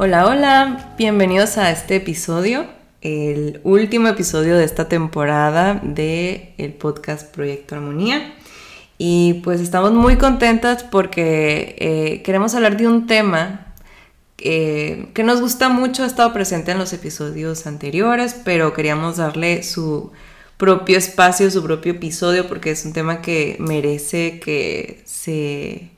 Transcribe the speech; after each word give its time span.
Hola, 0.00 0.28
hola, 0.28 0.94
bienvenidos 0.96 1.58
a 1.58 1.72
este 1.72 1.96
episodio, 1.96 2.66
el 3.00 3.60
último 3.64 4.06
episodio 4.06 4.56
de 4.56 4.62
esta 4.62 4.88
temporada 4.88 5.80
de 5.82 6.54
el 6.56 6.72
podcast 6.72 7.34
Proyecto 7.34 7.74
Armonía. 7.74 8.32
Y 8.96 9.40
pues 9.42 9.60
estamos 9.60 9.90
muy 9.90 10.14
contentas 10.14 10.84
porque 10.84 11.74
eh, 11.80 12.22
queremos 12.22 12.54
hablar 12.54 12.76
de 12.76 12.86
un 12.86 13.08
tema 13.08 13.74
que 14.36 15.22
nos 15.24 15.40
gusta 15.40 15.68
mucho, 15.68 16.04
ha 16.04 16.06
estado 16.06 16.32
presente 16.32 16.70
en 16.70 16.78
los 16.78 16.92
episodios 16.92 17.66
anteriores, 17.66 18.36
pero 18.44 18.74
queríamos 18.74 19.16
darle 19.16 19.64
su 19.64 20.12
propio 20.58 20.96
espacio, 20.96 21.50
su 21.50 21.64
propio 21.64 21.94
episodio, 21.94 22.46
porque 22.46 22.70
es 22.70 22.84
un 22.84 22.92
tema 22.92 23.20
que 23.20 23.56
merece 23.58 24.38
que 24.38 25.02
se 25.06 25.90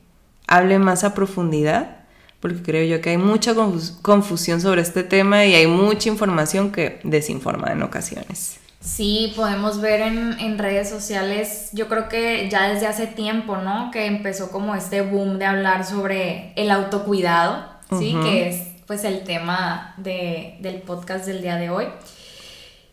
hable 0.47 0.79
más 0.79 1.03
a 1.03 1.13
profundidad 1.13 2.00
porque 2.41 2.61
creo 2.63 2.83
yo 2.83 3.01
que 3.01 3.11
hay 3.11 3.17
mucha 3.17 3.53
confusión 4.01 4.59
sobre 4.59 4.81
este 4.81 5.03
tema 5.03 5.45
y 5.45 5.53
hay 5.53 5.67
mucha 5.67 6.09
información 6.09 6.71
que 6.71 6.99
desinforma 7.03 7.71
en 7.71 7.83
ocasiones. 7.83 8.57
Sí, 8.79 9.31
podemos 9.35 9.79
ver 9.79 10.01
en, 10.01 10.57
redes 10.57 10.89
sociales, 10.89 11.69
yo 11.71 11.87
creo 11.87 12.09
que 12.09 12.49
ya 12.49 12.67
desde 12.67 12.87
hace 12.87 13.05
tiempo, 13.05 13.57
¿no? 13.57 13.91
Que 13.91 14.07
empezó 14.07 14.49
como 14.49 14.73
este 14.73 15.01
boom 15.01 15.37
de 15.37 15.45
hablar 15.45 15.85
sobre 15.85 16.51
el 16.55 16.71
autocuidado, 16.71 17.63
¿sí? 17.99 18.17
Que 18.23 18.49
es 18.49 18.67
pues 18.87 19.03
el 19.03 19.23
tema 19.23 19.93
del 19.97 20.81
podcast 20.81 21.27
del 21.27 21.43
día 21.43 21.57
de 21.57 21.69
hoy. 21.69 21.85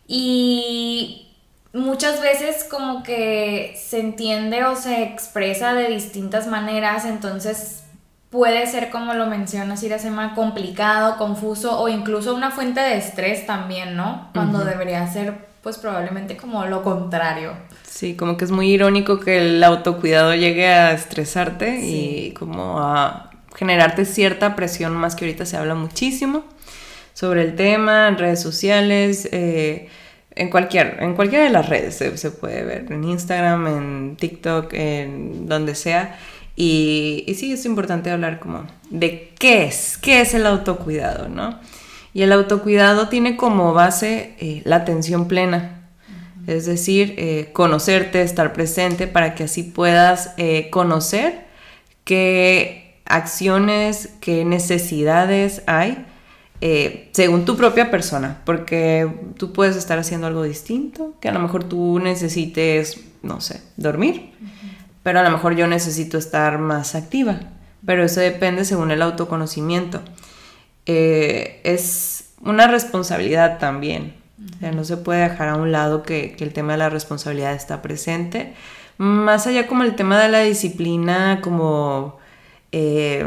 Y 0.06 1.28
muchas 1.72 2.20
veces 2.20 2.64
como 2.64 3.02
que 3.02 3.74
se 3.82 4.00
entiende 4.00 4.64
o 4.64 4.76
se 4.76 5.02
expresa 5.04 5.72
de 5.72 5.88
distintas 5.88 6.46
maneras, 6.48 7.06
entonces 7.06 7.84
puede 8.30 8.66
ser, 8.66 8.90
como 8.90 9.14
lo 9.14 9.26
mencionas, 9.26 9.82
Iracema, 9.82 10.34
complicado, 10.34 11.16
confuso 11.16 11.80
o 11.80 11.88
incluso 11.88 12.34
una 12.34 12.50
fuente 12.50 12.80
de 12.80 12.96
estrés 12.96 13.46
también, 13.46 13.96
¿no? 13.96 14.28
Cuando 14.34 14.64
debería 14.64 15.06
ser, 15.06 15.34
pues 15.62 15.78
probablemente 15.78 16.36
como 16.36 16.64
lo 16.66 16.82
contrario. 16.82 17.52
Sí, 17.82 18.14
como 18.14 18.36
que 18.36 18.44
es 18.44 18.50
muy 18.50 18.70
irónico 18.70 19.18
que 19.18 19.38
el 19.38 19.64
autocuidado 19.64 20.34
llegue 20.34 20.68
a 20.68 20.92
estresarte 20.92 21.80
y 21.80 22.32
como 22.32 22.80
a 22.80 23.30
generarte 23.56 24.04
cierta 24.04 24.54
presión, 24.54 24.94
más 24.94 25.16
que 25.16 25.24
ahorita 25.24 25.46
se 25.46 25.56
habla 25.56 25.74
muchísimo 25.74 26.44
sobre 27.14 27.42
el 27.42 27.56
tema 27.56 28.08
en 28.08 28.18
redes 28.18 28.40
sociales. 28.40 29.28
Eh, 29.32 29.88
en 30.36 30.50
cualquier, 30.50 30.98
en 31.00 31.14
cualquiera 31.14 31.44
de 31.44 31.50
las 31.50 31.68
redes 31.68 31.96
se, 31.96 32.16
se, 32.16 32.30
puede 32.30 32.62
ver, 32.62 32.92
en 32.92 33.02
Instagram, 33.02 33.66
en 33.66 34.16
TikTok, 34.16 34.72
en 34.74 35.48
donde 35.48 35.74
sea. 35.74 36.16
Y, 36.60 37.36
sí, 37.38 37.52
es 37.52 37.64
importante 37.66 38.10
hablar 38.10 38.40
como 38.40 38.64
de 38.90 39.32
qué 39.38 39.66
es, 39.66 39.96
qué 39.96 40.20
es 40.20 40.34
el 40.34 40.44
autocuidado, 40.44 41.28
¿no? 41.28 41.56
Y 42.12 42.22
el 42.22 42.32
autocuidado 42.32 43.08
tiene 43.08 43.36
como 43.36 43.74
base 43.74 44.34
eh, 44.40 44.62
la 44.64 44.74
atención 44.74 45.28
plena, 45.28 45.88
es 46.48 46.66
decir, 46.66 47.14
eh, 47.16 47.50
conocerte, 47.52 48.22
estar 48.22 48.52
presente 48.54 49.06
para 49.06 49.36
que 49.36 49.44
así 49.44 49.62
puedas 49.62 50.34
eh, 50.36 50.68
conocer 50.70 51.46
qué 52.02 52.96
acciones, 53.04 54.08
qué 54.20 54.44
necesidades 54.44 55.62
hay 55.68 56.06
según 57.12 57.44
tu 57.44 57.56
propia 57.56 57.88
persona, 57.88 58.42
porque 58.44 59.08
tú 59.36 59.52
puedes 59.52 59.76
estar 59.76 59.96
haciendo 60.00 60.26
algo 60.26 60.42
distinto, 60.42 61.14
que 61.20 61.28
a 61.28 61.32
lo 61.32 61.38
mejor 61.38 61.62
tú 61.62 62.00
necesites, 62.00 63.00
no 63.22 63.40
sé, 63.40 63.62
dormir 63.76 64.32
pero 65.08 65.20
a 65.20 65.22
lo 65.22 65.30
mejor 65.30 65.56
yo 65.56 65.66
necesito 65.66 66.18
estar 66.18 66.58
más 66.58 66.94
activa. 66.94 67.40
Pero 67.86 68.04
eso 68.04 68.20
depende 68.20 68.66
según 68.66 68.90
el 68.90 69.00
autoconocimiento. 69.00 70.02
Eh, 70.84 71.62
es 71.64 72.34
una 72.42 72.66
responsabilidad 72.66 73.58
también. 73.58 74.16
O 74.54 74.58
sea, 74.58 74.70
no 74.70 74.84
se 74.84 74.98
puede 74.98 75.26
dejar 75.26 75.48
a 75.48 75.56
un 75.56 75.72
lado 75.72 76.02
que, 76.02 76.36
el 76.38 76.52
tema 76.52 76.72
de 76.72 76.78
la 76.80 76.90
responsabilidad 76.90 77.54
está 77.54 77.80
presente. 77.80 78.52
Más 78.98 79.46
allá 79.46 79.66
como 79.66 79.82
el 79.82 79.94
tema 79.96 80.20
de 80.20 80.28
la 80.28 80.40
disciplina, 80.40 81.40
como 81.40 82.18
eh, 82.70 83.24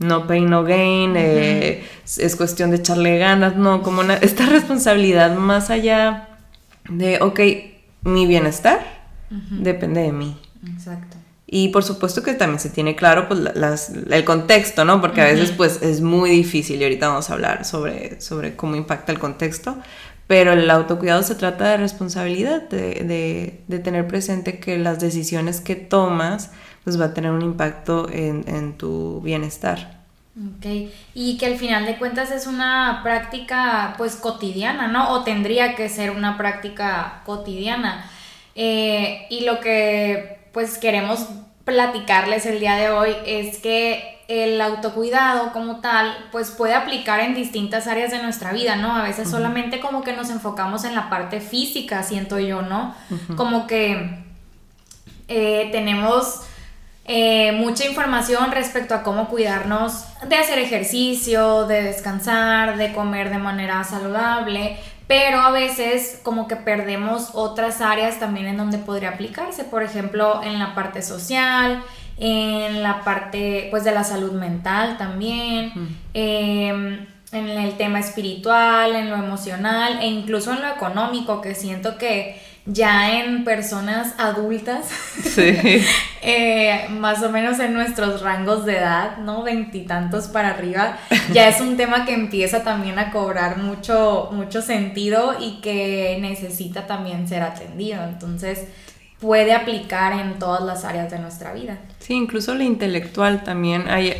no 0.00 0.26
pain, 0.26 0.50
no 0.50 0.64
gain, 0.64 1.14
eh, 1.16 1.86
es 2.16 2.34
cuestión 2.34 2.72
de 2.72 2.78
echarle 2.78 3.18
ganas, 3.18 3.54
no, 3.54 3.84
como 3.84 4.02
esta 4.02 4.46
responsabilidad 4.46 5.36
más 5.36 5.70
allá 5.70 6.40
de, 6.88 7.20
ok, 7.20 7.38
mi 8.02 8.26
bienestar 8.26 8.80
depende 9.30 10.02
de 10.02 10.10
mí. 10.10 10.36
Exacto. 10.66 11.16
Y 11.50 11.68
por 11.68 11.82
supuesto 11.82 12.22
que 12.22 12.34
también 12.34 12.60
se 12.60 12.68
tiene 12.68 12.94
claro 12.94 13.26
pues, 13.26 13.40
el 14.10 14.24
contexto, 14.24 14.84
¿no? 14.84 15.00
Porque 15.00 15.22
a 15.22 15.24
veces 15.24 15.50
pues 15.52 15.80
es 15.80 16.02
muy 16.02 16.28
difícil 16.28 16.80
y 16.80 16.84
ahorita 16.84 17.08
vamos 17.08 17.30
a 17.30 17.32
hablar 17.32 17.64
sobre, 17.64 18.20
sobre 18.20 18.54
cómo 18.54 18.76
impacta 18.76 19.12
el 19.12 19.18
contexto, 19.18 19.78
pero 20.26 20.52
el 20.52 20.70
autocuidado 20.70 21.22
se 21.22 21.34
trata 21.34 21.70
de 21.70 21.78
responsabilidad, 21.78 22.68
de, 22.68 23.62
de, 23.66 23.78
tener 23.78 24.06
presente 24.06 24.60
que 24.60 24.76
las 24.76 25.00
decisiones 25.00 25.62
que 25.62 25.74
tomas 25.74 26.50
pues 26.84 27.00
va 27.00 27.06
a 27.06 27.14
tener 27.14 27.30
un 27.30 27.40
impacto 27.42 28.10
en, 28.10 28.44
en 28.46 28.74
tu 28.74 29.22
bienestar. 29.22 30.02
Ok, 30.36 30.90
y 31.14 31.38
que 31.38 31.46
al 31.46 31.56
final 31.56 31.86
de 31.86 31.96
cuentas 31.96 32.30
es 32.30 32.46
una 32.46 33.00
práctica 33.02 33.94
pues 33.96 34.16
cotidiana, 34.16 34.86
¿no? 34.86 35.12
O 35.12 35.24
tendría 35.24 35.74
que 35.74 35.88
ser 35.88 36.10
una 36.10 36.36
práctica 36.36 37.22
cotidiana. 37.24 38.08
Eh, 38.54 39.26
y 39.30 39.44
lo 39.44 39.60
que 39.60 40.37
pues 40.52 40.78
queremos 40.78 41.26
platicarles 41.64 42.46
el 42.46 42.60
día 42.60 42.76
de 42.76 42.90
hoy 42.90 43.14
es 43.26 43.58
que 43.58 44.18
el 44.28 44.60
autocuidado 44.60 45.52
como 45.52 45.80
tal 45.80 46.28
pues 46.32 46.50
puede 46.50 46.74
aplicar 46.74 47.20
en 47.20 47.34
distintas 47.34 47.86
áreas 47.86 48.10
de 48.10 48.22
nuestra 48.22 48.52
vida, 48.52 48.76
¿no? 48.76 48.94
A 48.94 49.02
veces 49.02 49.30
solamente 49.30 49.80
como 49.80 50.02
que 50.02 50.12
nos 50.12 50.28
enfocamos 50.30 50.84
en 50.84 50.94
la 50.94 51.08
parte 51.08 51.40
física, 51.40 52.02
siento 52.02 52.38
yo, 52.38 52.60
¿no? 52.60 52.94
Como 53.36 53.66
que 53.66 54.18
eh, 55.28 55.68
tenemos 55.72 56.42
eh, 57.06 57.52
mucha 57.52 57.86
información 57.86 58.52
respecto 58.52 58.94
a 58.94 59.02
cómo 59.02 59.28
cuidarnos 59.28 60.04
de 60.28 60.36
hacer 60.36 60.58
ejercicio, 60.58 61.66
de 61.66 61.82
descansar, 61.82 62.76
de 62.76 62.92
comer 62.92 63.30
de 63.30 63.38
manera 63.38 63.82
saludable, 63.82 64.78
pero 65.08 65.40
a 65.40 65.50
veces 65.50 66.20
como 66.22 66.46
que 66.46 66.54
perdemos 66.54 67.30
otras 67.32 67.80
áreas 67.80 68.20
también 68.20 68.46
en 68.46 68.58
donde 68.58 68.78
podría 68.78 69.08
aplicarse, 69.08 69.64
por 69.64 69.82
ejemplo, 69.82 70.42
en 70.44 70.58
la 70.58 70.74
parte 70.74 71.02
social, 71.02 71.82
en 72.18 72.82
la 72.82 73.02
parte 73.04 73.68
pues 73.70 73.84
de 73.84 73.92
la 73.92 74.04
salud 74.04 74.32
mental 74.32 74.98
también, 74.98 75.72
em, 76.12 77.06
en 77.32 77.48
el 77.48 77.76
tema 77.78 78.00
espiritual, 78.00 78.94
en 78.94 79.08
lo 79.08 79.16
emocional 79.16 79.98
e 80.02 80.06
incluso 80.08 80.52
en 80.52 80.60
lo 80.60 80.68
económico, 80.68 81.40
que 81.40 81.54
siento 81.54 81.96
que 81.96 82.40
ya 82.68 83.18
en 83.18 83.44
personas 83.44 84.14
adultas, 84.18 84.90
eh, 86.22 86.86
más 86.90 87.22
o 87.22 87.30
menos 87.30 87.58
en 87.60 87.72
nuestros 87.72 88.20
rangos 88.20 88.66
de 88.66 88.76
edad, 88.76 89.16
¿no? 89.18 89.42
Veintitantos 89.42 90.28
para 90.28 90.50
arriba, 90.50 90.98
ya 91.32 91.48
es 91.48 91.60
un 91.60 91.76
tema 91.78 92.04
que 92.04 92.12
empieza 92.12 92.62
también 92.62 92.98
a 92.98 93.10
cobrar 93.10 93.56
mucho, 93.56 94.28
mucho 94.32 94.60
sentido 94.60 95.36
y 95.40 95.60
que 95.62 96.18
necesita 96.20 96.86
también 96.86 97.26
ser 97.26 97.42
atendido. 97.42 98.04
Entonces, 98.04 98.66
puede 99.18 99.52
aplicar 99.54 100.12
en 100.12 100.38
todas 100.38 100.62
las 100.62 100.84
áreas 100.84 101.10
de 101.10 101.18
nuestra 101.18 101.52
vida. 101.52 101.78
Sí, 101.98 102.14
incluso 102.14 102.54
lo 102.54 102.62
intelectual 102.62 103.42
también. 103.44 103.88
Hay 103.88 104.14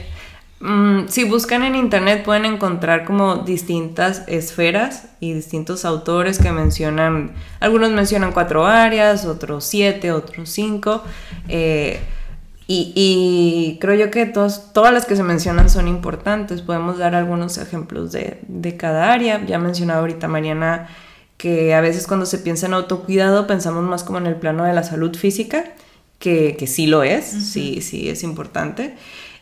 Mm, 0.61 1.07
si 1.07 1.23
buscan 1.25 1.63
en 1.63 1.77
internet 1.77 2.25
pueden 2.25 2.45
encontrar 2.45 3.05
como 3.05 3.37
distintas 3.37 4.25
esferas 4.27 5.07
y 5.21 5.33
distintos 5.33 5.85
autores 5.85 6.39
que 6.41 6.51
mencionan, 6.51 7.33
algunos 7.61 7.91
mencionan 7.93 8.33
cuatro 8.33 8.67
áreas, 8.67 9.25
otros 9.25 9.65
siete, 9.65 10.11
otros 10.11 10.49
cinco. 10.51 11.03
Eh, 11.49 12.01
y, 12.71 13.79
creo 13.81 13.95
yo 13.95 14.11
que 14.11 14.27
todas 14.27 14.93
las 14.93 15.07
que 15.07 15.17
se 15.17 15.23
mencionan 15.23 15.71
son 15.71 15.89
importantes. 15.89 16.61
Podemos 16.61 16.99
dar 16.99 17.15
algunos 17.15 17.57
ejemplos 17.57 18.13
de, 18.13 18.41
de 18.47 18.77
cada 18.77 19.11
área. 19.11 19.43
Ya 19.47 19.59
mencionaba 19.59 20.01
ahorita 20.01 20.29
Mariana 20.29 20.87
que 21.39 21.73
a 21.73 21.81
veces 21.81 22.07
cuando 22.07 22.27
se 22.27 22.39
piensa 22.39 22.67
en 22.67 22.75
autocuidado 22.75 23.47
pensamos 23.47 23.85
más 23.85 24.05
como 24.05 24.19
en 24.19 24.27
el 24.27 24.37
plano 24.37 24.65
de 24.65 24.75
la 24.75 24.83
salud 24.83 25.17
física 25.17 25.65
que, 26.19 26.57
que 26.59 26.67
sí 26.67 26.87
lo 26.87 27.03
es, 27.03 27.25
sí, 27.25 27.81
sí 27.81 28.09
es 28.09 28.23
importante. 28.23 28.97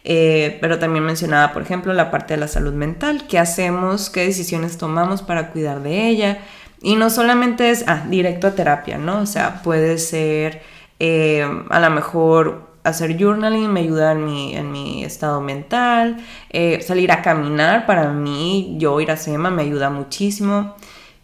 Eh, 0.08 0.58
pero 0.60 0.78
también 0.78 1.04
mencionaba, 1.04 1.52
por 1.52 1.62
ejemplo, 1.62 1.92
la 1.92 2.12
parte 2.12 2.34
de 2.34 2.40
la 2.40 2.46
salud 2.46 2.72
mental, 2.72 3.26
qué 3.28 3.40
hacemos, 3.40 4.08
qué 4.08 4.20
decisiones 4.20 4.78
tomamos 4.78 5.20
para 5.20 5.50
cuidar 5.50 5.82
de 5.82 6.06
ella. 6.06 6.38
Y 6.80 6.94
no 6.94 7.10
solamente 7.10 7.70
es, 7.70 7.84
ah, 7.88 8.04
directo 8.08 8.46
a 8.46 8.54
terapia, 8.54 8.98
¿no? 8.98 9.18
O 9.18 9.26
sea, 9.26 9.62
puede 9.64 9.98
ser 9.98 10.62
eh, 11.00 11.44
a 11.70 11.80
lo 11.80 11.90
mejor 11.90 12.68
hacer 12.84 13.18
journaling 13.18 13.72
me 13.72 13.80
ayuda 13.80 14.12
en 14.12 14.24
mi, 14.24 14.54
en 14.54 14.70
mi 14.70 15.02
estado 15.02 15.40
mental, 15.40 16.18
eh, 16.50 16.80
salir 16.82 17.10
a 17.10 17.20
caminar 17.20 17.84
para 17.84 18.12
mí, 18.12 18.76
yo 18.78 19.00
ir 19.00 19.10
a 19.10 19.16
SEMA 19.16 19.50
me 19.50 19.62
ayuda 19.62 19.90
muchísimo. 19.90 20.76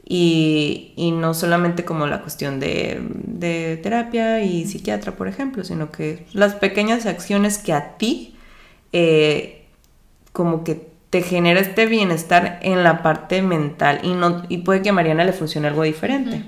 Y, 0.04 0.92
y, 0.96 1.12
no 1.12 1.32
solamente 1.32 1.84
como 1.84 2.08
la 2.08 2.20
cuestión 2.20 2.58
de, 2.58 3.00
de, 3.14 3.78
terapia 3.80 4.42
y 4.42 4.66
psiquiatra, 4.66 5.12
por 5.12 5.28
ejemplo, 5.28 5.62
sino 5.62 5.92
que 5.92 6.26
las 6.32 6.54
pequeñas 6.56 7.06
acciones 7.06 7.58
que 7.58 7.72
a 7.72 7.96
ti 7.96 8.31
eh, 8.92 9.66
como 10.32 10.64
que 10.64 10.92
te 11.10 11.22
genera 11.22 11.60
este 11.60 11.84
bienestar 11.84 12.58
en 12.62 12.82
la 12.82 13.02
parte 13.02 13.42
mental 13.42 14.00
y, 14.02 14.14
no, 14.14 14.44
y 14.48 14.58
puede 14.58 14.80
que 14.80 14.88
a 14.88 14.92
Mariana 14.94 15.24
le 15.24 15.34
funcione 15.34 15.68
algo 15.68 15.82
diferente. 15.82 16.42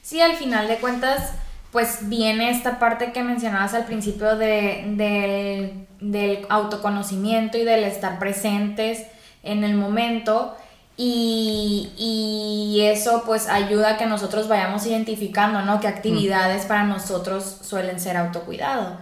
Sí, 0.00 0.20
al 0.22 0.36
final 0.36 0.68
de 0.68 0.76
cuentas, 0.76 1.34
pues 1.70 2.08
viene 2.08 2.48
esta 2.48 2.78
parte 2.78 3.12
que 3.12 3.22
mencionabas 3.22 3.74
al 3.74 3.84
principio 3.84 4.36
de, 4.36 5.86
del 6.00 6.46
autoconocimiento 6.48 7.58
y 7.58 7.64
del 7.64 7.84
estar 7.84 8.18
presentes 8.18 9.02
en 9.42 9.64
el 9.64 9.74
momento. 9.74 10.56
Y, 10.96 11.92
y, 11.98 12.80
eso 12.86 13.24
pues 13.26 13.48
ayuda 13.48 13.90
a 13.90 13.96
que 13.98 14.06
nosotros 14.06 14.48
vayamos 14.48 14.86
identificando, 14.86 15.60
¿no? 15.60 15.78
Qué 15.78 15.88
actividades 15.88 16.64
para 16.64 16.84
nosotros 16.84 17.58
suelen 17.60 18.00
ser 18.00 18.16
autocuidado. 18.16 18.96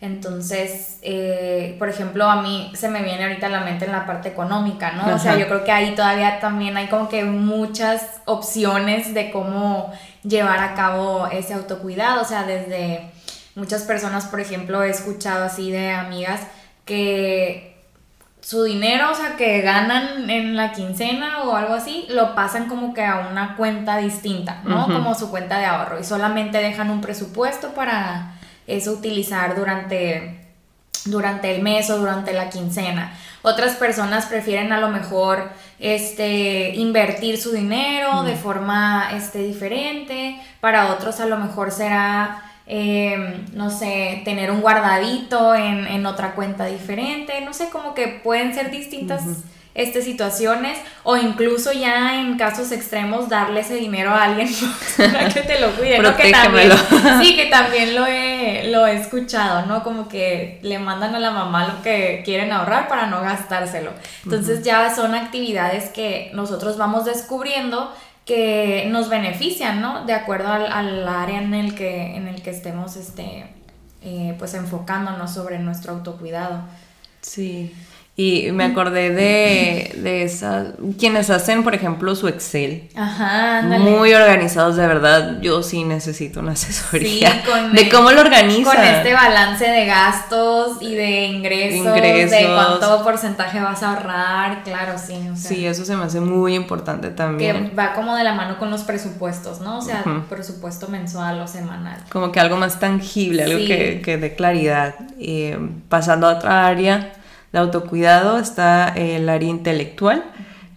Entonces, 0.00 0.98
eh, 1.02 1.76
por 1.78 1.90
ejemplo, 1.90 2.24
a 2.24 2.40
mí 2.40 2.72
se 2.74 2.88
me 2.88 3.02
viene 3.02 3.24
ahorita 3.24 3.48
a 3.48 3.50
la 3.50 3.60
mente 3.60 3.84
en 3.84 3.92
la 3.92 4.06
parte 4.06 4.30
económica, 4.30 4.92
¿no? 4.92 5.14
O 5.14 5.18
sea, 5.18 5.36
yo 5.36 5.46
creo 5.46 5.62
que 5.62 5.72
ahí 5.72 5.94
todavía 5.94 6.40
también 6.40 6.76
hay 6.78 6.86
como 6.86 7.10
que 7.10 7.24
muchas 7.24 8.20
opciones 8.24 9.12
de 9.12 9.30
cómo 9.30 9.92
llevar 10.22 10.60
a 10.60 10.74
cabo 10.74 11.26
ese 11.30 11.52
autocuidado, 11.52 12.22
o 12.22 12.24
sea, 12.24 12.44
desde 12.44 13.10
muchas 13.54 13.82
personas, 13.82 14.24
por 14.24 14.40
ejemplo, 14.40 14.82
he 14.82 14.88
escuchado 14.88 15.44
así 15.44 15.70
de 15.70 15.90
amigas 15.90 16.40
que 16.86 17.70
su 18.40 18.64
dinero, 18.64 19.10
o 19.10 19.14
sea, 19.14 19.36
que 19.36 19.60
ganan 19.60 20.30
en 20.30 20.56
la 20.56 20.72
quincena 20.72 21.42
o 21.42 21.54
algo 21.54 21.74
así, 21.74 22.06
lo 22.08 22.34
pasan 22.34 22.68
como 22.68 22.94
que 22.94 23.04
a 23.04 23.28
una 23.30 23.54
cuenta 23.54 23.98
distinta, 23.98 24.62
¿no? 24.64 24.86
Como 24.86 25.14
su 25.14 25.30
cuenta 25.30 25.58
de 25.58 25.66
ahorro 25.66 26.00
y 26.00 26.04
solamente 26.04 26.56
dejan 26.56 26.90
un 26.90 27.02
presupuesto 27.02 27.74
para 27.74 28.39
eso 28.76 28.92
utilizar 28.92 29.56
durante, 29.56 30.46
durante 31.06 31.54
el 31.54 31.62
mes 31.62 31.90
o 31.90 31.98
durante 31.98 32.32
la 32.32 32.50
quincena. 32.50 33.12
Otras 33.42 33.76
personas 33.76 34.26
prefieren 34.26 34.72
a 34.72 34.80
lo 34.80 34.88
mejor 34.88 35.50
este, 35.78 36.74
invertir 36.74 37.38
su 37.38 37.52
dinero 37.52 38.22
de 38.22 38.36
forma 38.36 39.10
este, 39.14 39.38
diferente. 39.38 40.38
Para 40.60 40.92
otros 40.92 41.20
a 41.20 41.26
lo 41.26 41.38
mejor 41.38 41.70
será, 41.70 42.42
em, 42.66 43.46
no 43.54 43.70
sé, 43.70 44.20
tener 44.26 44.50
un 44.50 44.60
guardadito 44.60 45.54
en, 45.54 46.04
otra 46.04 46.34
cuenta 46.34 46.66
diferente. 46.66 47.40
No 47.40 47.54
sé, 47.54 47.70
como 47.70 47.94
que 47.94 48.08
pueden 48.08 48.54
ser 48.54 48.70
distintas 48.70 49.22
estas 49.74 50.04
situaciones 50.04 50.78
o 51.04 51.16
incluso 51.16 51.72
ya 51.72 52.20
en 52.20 52.36
casos 52.36 52.72
extremos 52.72 53.28
darle 53.28 53.60
ese 53.60 53.74
dinero 53.74 54.10
a 54.10 54.24
alguien 54.24 54.48
para 54.96 55.28
que 55.28 55.42
te 55.42 55.60
lo 55.60 55.70
cuide, 55.72 55.98
¿no? 56.00 56.16
Que 56.16 56.32
también, 56.32 56.72
sí, 57.22 57.36
que 57.36 57.46
también 57.46 57.94
lo 57.94 58.06
he, 58.06 58.68
lo 58.70 58.86
he 58.86 58.96
escuchado, 58.96 59.66
¿no? 59.66 59.82
Como 59.84 60.08
que 60.08 60.58
le 60.62 60.78
mandan 60.78 61.14
a 61.14 61.20
la 61.20 61.30
mamá 61.30 61.68
lo 61.68 61.82
que 61.82 62.22
quieren 62.24 62.52
ahorrar 62.52 62.88
para 62.88 63.06
no 63.06 63.20
gastárselo. 63.20 63.92
Entonces 64.24 64.64
ya 64.64 64.94
son 64.94 65.14
actividades 65.14 65.90
que 65.90 66.30
nosotros 66.34 66.76
vamos 66.76 67.04
descubriendo 67.04 67.94
que 68.24 68.86
nos 68.90 69.08
benefician, 69.08 69.80
¿no? 69.80 70.04
De 70.04 70.12
acuerdo 70.12 70.52
al, 70.52 71.08
área 71.08 71.40
en 71.40 71.54
el 71.54 71.74
que, 71.74 72.16
en 72.16 72.28
el 72.28 72.42
que 72.42 72.50
estemos, 72.50 72.96
este, 72.96 73.46
eh, 74.02 74.34
pues 74.38 74.54
enfocándonos 74.54 75.32
sobre 75.32 75.58
nuestro 75.58 75.94
autocuidado. 75.94 76.62
Sí. 77.20 77.74
Y 78.20 78.52
me 78.52 78.64
acordé 78.64 79.14
de, 79.14 79.98
de 80.02 80.24
esas, 80.24 80.74
quienes 80.98 81.30
hacen, 81.30 81.64
por 81.64 81.74
ejemplo, 81.74 82.14
su 82.14 82.28
Excel. 82.28 82.90
Ajá, 82.94 83.62
Muy 83.62 84.12
organizados, 84.12 84.76
de 84.76 84.86
verdad. 84.86 85.40
Yo 85.40 85.62
sí 85.62 85.84
necesito 85.84 86.40
una 86.40 86.52
asesoría. 86.52 87.32
Sí, 87.32 87.50
con 87.50 87.72
de 87.72 87.88
cómo 87.88 88.10
lo 88.10 88.20
organizan. 88.20 88.76
Con 88.76 88.84
este 88.84 89.14
balance 89.14 89.66
de 89.66 89.86
gastos 89.86 90.82
y 90.82 90.96
de 90.96 91.24
ingresos, 91.28 91.94
de 91.94 92.50
cuánto 92.54 93.02
porcentaje 93.02 93.58
vas 93.58 93.82
a 93.82 93.94
ahorrar, 93.94 94.64
claro, 94.64 94.98
sí. 94.98 95.18
sí, 95.34 95.66
eso 95.66 95.86
se 95.86 95.96
me 95.96 96.04
hace 96.04 96.20
muy 96.20 96.54
importante 96.54 97.08
también. 97.08 97.70
Que 97.70 97.74
va 97.74 97.94
como 97.94 98.14
de 98.16 98.24
la 98.24 98.34
mano 98.34 98.58
con 98.58 98.70
los 98.70 98.82
presupuestos, 98.82 99.62
¿no? 99.62 99.78
O 99.78 99.82
sea, 99.82 100.04
presupuesto 100.28 100.88
mensual 100.88 101.40
o 101.40 101.46
semanal. 101.46 102.04
Como 102.12 102.30
que 102.32 102.40
algo 102.40 102.58
más 102.58 102.78
tangible, 102.78 103.44
algo 103.44 103.66
que, 103.66 104.02
que 104.04 104.18
dé 104.18 104.34
claridad. 104.34 104.94
Eh, 105.18 105.58
pasando 105.88 106.28
a 106.28 106.34
otra 106.34 106.66
área 106.66 107.14
de 107.52 107.58
autocuidado 107.58 108.38
está 108.38 108.88
el 108.88 109.28
área 109.28 109.48
intelectual, 109.48 110.24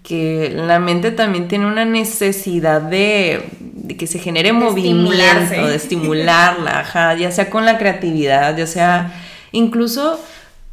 que 0.01 0.51
la 0.53 0.79
mente 0.79 1.11
también 1.11 1.47
tiene 1.47 1.65
una 1.65 1.85
necesidad 1.85 2.81
de, 2.81 3.49
que 3.97 4.07
se 4.07 4.19
genere 4.19 4.51
movimiento, 4.51 5.65
de 5.65 5.75
estimularla, 5.75 7.15
ya 7.19 7.31
sea 7.31 7.49
con 7.49 7.65
la 7.65 7.77
creatividad, 7.77 8.57
ya 8.57 8.67
sea 8.67 9.13
incluso 9.51 10.19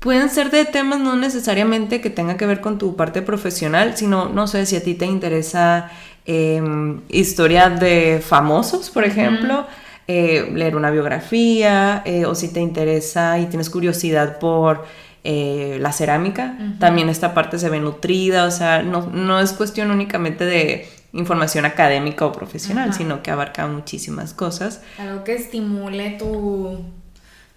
pueden 0.01 0.31
ser 0.31 0.51
de 0.51 0.65
temas 0.65 0.99
no 0.99 1.15
necesariamente 1.15 2.01
que 2.01 2.11
tenga 2.11 2.37
que 2.37 2.47
ver 2.47 2.61
con 2.61 2.79
tu 2.79 2.97
parte 2.97 3.23
profesional, 3.23 3.97
sino, 3.97 4.29
no 4.31 4.47
sé, 4.47 4.67
si 4.67 4.75
a 4.75 4.83
ti 4.83 4.95
te 4.95 5.05
interesa 5.05 5.91
em, 6.25 7.01
historia 7.11 7.69
de 7.69 8.23
famosos, 8.27 8.91
por 8.91 9.05
ejemplo, 9.05 9.67
eh, 10.09 10.51
leer 10.55 10.75
una 10.75 10.91
biografía, 10.91 12.03
eh, 12.05 12.25
o 12.25 12.35
si 12.35 12.49
te 12.49 12.61
interesa 12.61 13.39
y 13.39 13.47
tienes 13.47 13.69
curiosidad 13.71 14.39
por 14.39 14.87
eh, 15.23 15.77
la 15.81 15.93
cerámica, 15.93 16.57
también 16.79 17.11
esta 17.11 17.35
parte 17.35 17.59
se 17.59 17.69
ve 17.69 17.79
nutrida, 17.79 18.47
o 18.47 18.51
sea, 18.51 18.83
no, 18.83 19.41
es 19.41 19.53
cuestión 19.53 19.91
únicamente 19.91 20.47
de 20.47 20.89
información 21.13 21.67
académica 21.67 22.25
o 22.25 22.33
profesional, 22.33 22.95
sino 22.95 23.23
que 23.23 23.31
abarca 23.31 23.67
muchísimas 23.67 24.33
cosas. 24.33 24.81
Algo 24.99 25.23
que 25.25 25.35
estimule 25.35 26.13
tu, 26.13 26.85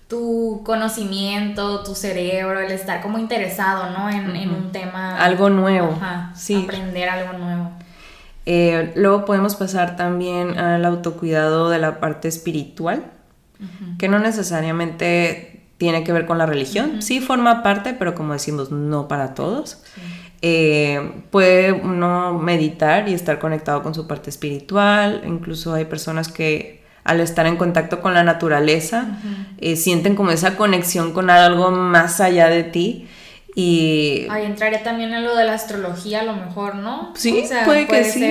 tu 0.09 0.61
conocimiento, 0.65 1.83
tu 1.83 1.95
cerebro, 1.95 2.59
el 2.59 2.71
estar 2.71 3.01
como 3.01 3.17
interesado, 3.17 3.91
¿no? 3.91 4.09
En, 4.09 4.49
un 4.49 4.71
tema. 4.73 5.17
Algo 5.17 5.49
nuevo. 5.49 5.97
sí. 6.35 6.63
Aprender 6.65 7.07
algo 7.07 7.37
nuevo. 7.37 7.71
Eh, 8.45 8.91
luego 8.95 9.23
podemos 9.23 9.55
pasar 9.55 9.95
también 9.95 10.57
al 10.57 10.83
autocuidado 10.83 11.69
de 11.69 11.79
la 11.79 12.01
parte 12.01 12.27
espiritual, 12.27 13.05
que 13.97 14.09
no 14.09 14.19
necesariamente 14.19 15.52
tiene 15.83 16.05
que 16.05 16.13
ver 16.13 16.25
con 16.25 16.37
la 16.37 16.45
religión. 16.45 17.01
Sí 17.01 17.19
forma 17.19 17.61
parte, 17.61 17.93
pero 17.93 18.15
como 18.15 18.31
decimos, 18.31 18.71
no 18.71 19.09
para 19.09 19.33
todos. 19.33 19.83
Eh, 20.41 21.11
puede 21.29 21.73
uno 21.73 22.39
meditar 22.39 23.09
y 23.09 23.13
estar 23.13 23.37
conectado 23.37 23.83
con 23.83 23.93
su 23.93 24.07
parte 24.07 24.29
espiritual. 24.29 25.23
Incluso 25.25 25.73
hay 25.73 25.83
personas 25.83 26.29
que 26.29 26.81
al 27.03 27.19
estar 27.19 27.45
en 27.47 27.57
contacto 27.57 27.99
con 27.99 28.13
la 28.13 28.23
naturaleza 28.23 29.19
eh, 29.57 29.75
sienten 29.75 30.15
como 30.15 30.31
esa 30.31 30.55
conexión 30.55 31.11
con 31.11 31.29
algo 31.29 31.69
más 31.71 32.21
allá 32.21 32.47
de 32.47 32.63
ti. 32.63 33.09
Y... 33.53 34.25
Ahí 34.29 34.45
entraría 34.45 34.83
también 34.83 35.13
en 35.13 35.25
lo 35.25 35.35
de 35.35 35.43
la 35.43 35.55
astrología 35.55 36.21
a 36.21 36.23
lo 36.23 36.33
mejor, 36.33 36.75
¿no? 36.75 37.11
Sí, 37.17 37.43
puede, 37.65 37.87
que 37.87 38.05
sí. 38.05 38.25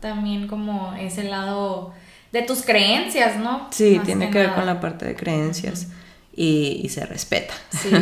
También 0.00 0.48
como 0.48 0.92
ese 1.00 1.24
lado 1.24 1.94
de 2.30 2.42
tus 2.42 2.60
creencias, 2.60 3.38
¿no? 3.38 3.68
Sí, 3.70 4.02
tiene 4.04 4.28
que 4.28 4.36
ver 4.36 4.52
con 4.52 4.66
la 4.66 4.80
parte 4.80 5.06
de 5.06 5.16
creencias 5.16 5.88
y, 6.36 6.88
se 6.88 7.06
respeta. 7.06 7.54
Sí. 7.70 7.90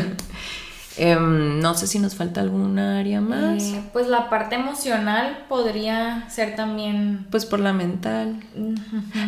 Em, 0.99 1.59
no 1.61 1.75
sé 1.75 1.87
si 1.87 1.99
nos 1.99 2.15
falta 2.17 2.43
alguna 2.43 2.99
área 2.99 3.23
más. 3.23 3.63
Eh, 3.63 3.81
pues 3.95 4.09
la 4.09 4.29
parte 4.29 4.57
emocional 4.57 5.47
podría 5.49 6.29
ser 6.29 6.55
también. 6.55 7.27
Pues 7.31 7.47
por 7.47 7.61
la 7.61 7.73
mental. 7.73 8.43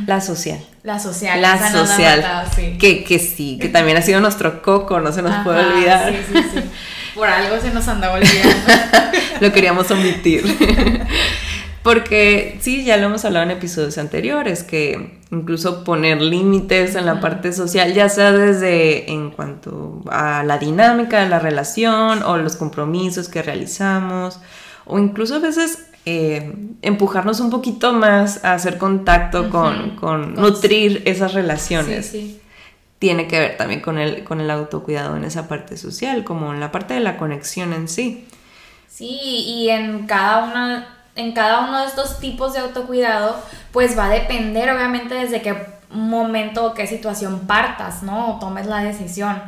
La 0.06 0.20
social. 0.20 0.61
La 0.82 0.99
social. 0.99 1.40
La 1.40 1.73
social. 1.73 2.23
Que, 2.78 3.02
que 3.02 3.18
sí, 3.18 3.58
que 3.58 3.70
también 3.70 3.96
ha 3.96 4.02
sido 4.02 4.20
nuestro 4.20 4.61
coco, 4.61 5.00
no 5.00 5.11
se 5.11 5.23
nos 5.23 5.42
puede 5.42 5.64
olvidar. 5.64 6.12
Sí, 6.12 6.18
sí, 6.34 6.42
sí. 6.52 6.61
Por 7.14 7.28
algo 7.28 7.58
se 7.61 7.70
nos 7.70 7.88
andaba 7.88 8.14
olvidando. 8.14 8.73
Lo 9.40 9.52
queríamos 9.52 9.90
omitir. 9.90 10.44
Porque 11.85 12.57
sí, 12.62 12.83
ya 12.83 12.97
lo 12.97 13.09
hemos 13.09 13.26
hablado 13.26 13.45
en 13.45 13.50
episodios 13.50 13.99
anteriores, 13.99 14.62
que 14.62 15.19
incluso 15.31 15.85
poner 15.85 16.23
límites 16.23 16.95
en 16.95 17.05
la 17.05 17.21
parte 17.21 17.53
social, 17.53 17.93
ya 17.93 18.09
sea 18.09 18.33
desde 18.33 19.12
en 19.12 19.31
cuanto 19.31 20.00
a 20.11 20.43
la 20.45 20.57
dinámica 20.57 21.21
de 21.21 21.29
la 21.29 21.38
relación 21.38 22.23
o 22.23 22.38
los 22.38 22.57
compromisos 22.57 23.29
que 23.29 23.43
realizamos, 23.43 24.41
o 24.87 24.99
incluso 24.99 25.35
a 25.35 25.41
veces 25.41 25.87
eh, 26.07 26.55
empujarnos 26.81 27.41
un 27.41 27.50
poquito 27.50 27.93
más 27.93 28.43
a 28.47 28.55
hacer 28.55 28.79
contacto 28.79 29.50
con, 29.50 30.35
nutrir 30.37 31.03
esas 31.05 31.35
relaciones. 31.35 32.17
tiene 32.99 33.29
que 33.29 33.38
ver 33.38 33.59
también 33.59 33.83
con 33.83 33.99
el, 33.99 34.25
con 34.25 34.41
el 34.41 34.50
autocuidado 34.50 35.19
en 35.19 35.25
esa 35.25 35.49
parte 35.49 35.76
social, 35.76 36.25
como 36.25 36.55
en 36.55 36.61
la 36.61 36.73
parte 36.73 36.95
de 36.95 37.00
la 37.00 37.19
conexión 37.19 37.75
en 37.75 37.88
sí. 37.88 38.26
Sí, 38.88 39.19
y 39.21 39.69
en 39.69 40.07
cada 40.07 40.45
una, 40.45 41.03
en 41.16 41.33
cada 41.33 41.61
uno 41.61 41.80
de 41.80 41.87
estos 41.87 42.18
tipos 42.18 42.52
de 42.52 42.61
autocuidado, 42.61 43.37
pues 43.73 43.97
va 43.99 44.06
a 44.06 44.11
depender 44.11 44.71
obviamente 44.71 45.14
desde 45.14 45.42
qué 45.42 45.56
momento 45.90 46.66
o 46.66 46.75
qué 46.75 46.87
situación 46.87 47.47
partas, 47.47 48.02
¿no? 48.02 48.35
O 48.35 48.38
tomes 48.38 48.66
la 48.66 48.78
decisión. 48.78 49.40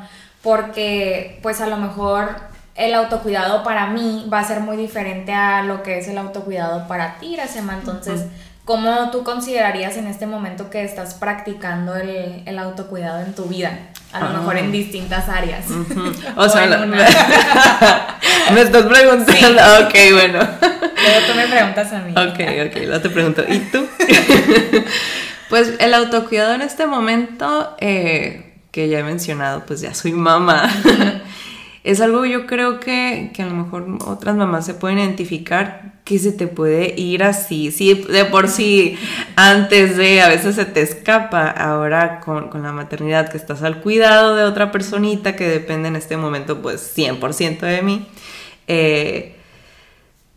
Porque 0.42 1.40
pues 1.42 1.60
a 1.60 1.66
lo 1.66 1.76
mejor 1.76 2.36
el 2.76 2.94
autocuidado 2.94 3.62
para 3.62 3.86
mí 3.88 4.28
va 4.32 4.40
a 4.40 4.44
ser 4.44 4.60
muy 4.60 4.76
diferente 4.76 5.32
a 5.32 5.62
lo 5.62 5.82
que 5.82 5.98
es 5.98 6.08
el 6.08 6.18
autocuidado 6.18 6.86
para 6.86 7.18
ti, 7.18 7.34
Iracema. 7.34 7.74
Entonces, 7.74 8.26
¿cómo 8.64 9.10
tú 9.10 9.24
considerarías 9.24 9.96
en 9.96 10.06
este 10.06 10.26
momento 10.26 10.70
que 10.70 10.84
estás 10.84 11.14
practicando 11.14 11.96
el, 11.96 12.58
autocuidado 12.58 13.20
en 13.22 13.34
tu 13.34 13.44
vida? 13.44 13.78
A 14.12 14.20
lo 14.20 14.38
mejor 14.38 14.56
en 14.56 14.72
distintas 14.72 15.28
áreas. 15.28 15.66
O, 16.36 16.48
sea, 16.48 16.66
me 18.54 18.60
estás 18.62 18.84
preguntando. 18.86 19.62
Ok, 19.82 19.94
bueno. 20.12 20.38
Luego 20.38 21.26
tú 21.26 21.34
me 21.36 21.46
preguntas 21.48 21.92
a 21.92 21.98
mí. 22.00 22.12
Ok, 22.12 22.68
ok, 22.68 22.76
luego 22.86 23.00
te 23.00 23.10
pregunto. 23.10 23.44
¿Y 23.46 23.58
tú? 23.70 23.86
pues 25.50 25.74
el 25.78 25.92
autocuidado 25.92 26.54
en 26.54 26.62
este 26.62 26.86
momento, 26.86 27.76
eh, 27.80 28.54
que 28.70 28.88
ya 28.88 29.00
he 29.00 29.02
mencionado, 29.02 29.64
pues 29.66 29.80
ya 29.80 29.92
soy 29.92 30.12
mamá 30.12 30.70
es 31.86 32.00
algo 32.00 32.24
yo 32.24 32.46
creo 32.46 32.80
que, 32.80 33.30
a 33.38 33.44
lo 33.44 33.54
mejor 33.54 33.86
otras 34.06 34.34
mamás 34.34 34.66
se 34.66 34.74
pueden 34.74 34.98
identificar 34.98 35.92
que 36.02 36.18
se 36.18 36.32
te 36.32 36.48
puede 36.48 37.00
ir 37.00 37.22
así, 37.22 37.70
sí, 37.70 37.94
de 37.94 38.24
por 38.24 38.48
sí 38.48 38.98
antes 39.36 39.96
de 39.96 40.20
a 40.20 40.28
veces 40.28 40.56
se 40.56 40.64
te 40.64 40.82
escapa, 40.82 41.48
ahora 41.48 42.18
con, 42.18 42.50
la 42.60 42.72
maternidad 42.72 43.28
que 43.30 43.36
estás 43.36 43.62
al 43.62 43.82
cuidado 43.82 44.34
de 44.34 44.42
otra 44.42 44.72
personita 44.72 45.36
que 45.36 45.46
depende 45.46 45.86
en 45.86 45.94
este 45.94 46.16
momento 46.16 46.60
pues 46.60 46.92
100% 46.96 47.60
de 47.60 47.82
mí, 47.82 48.06
eh, 48.66 49.36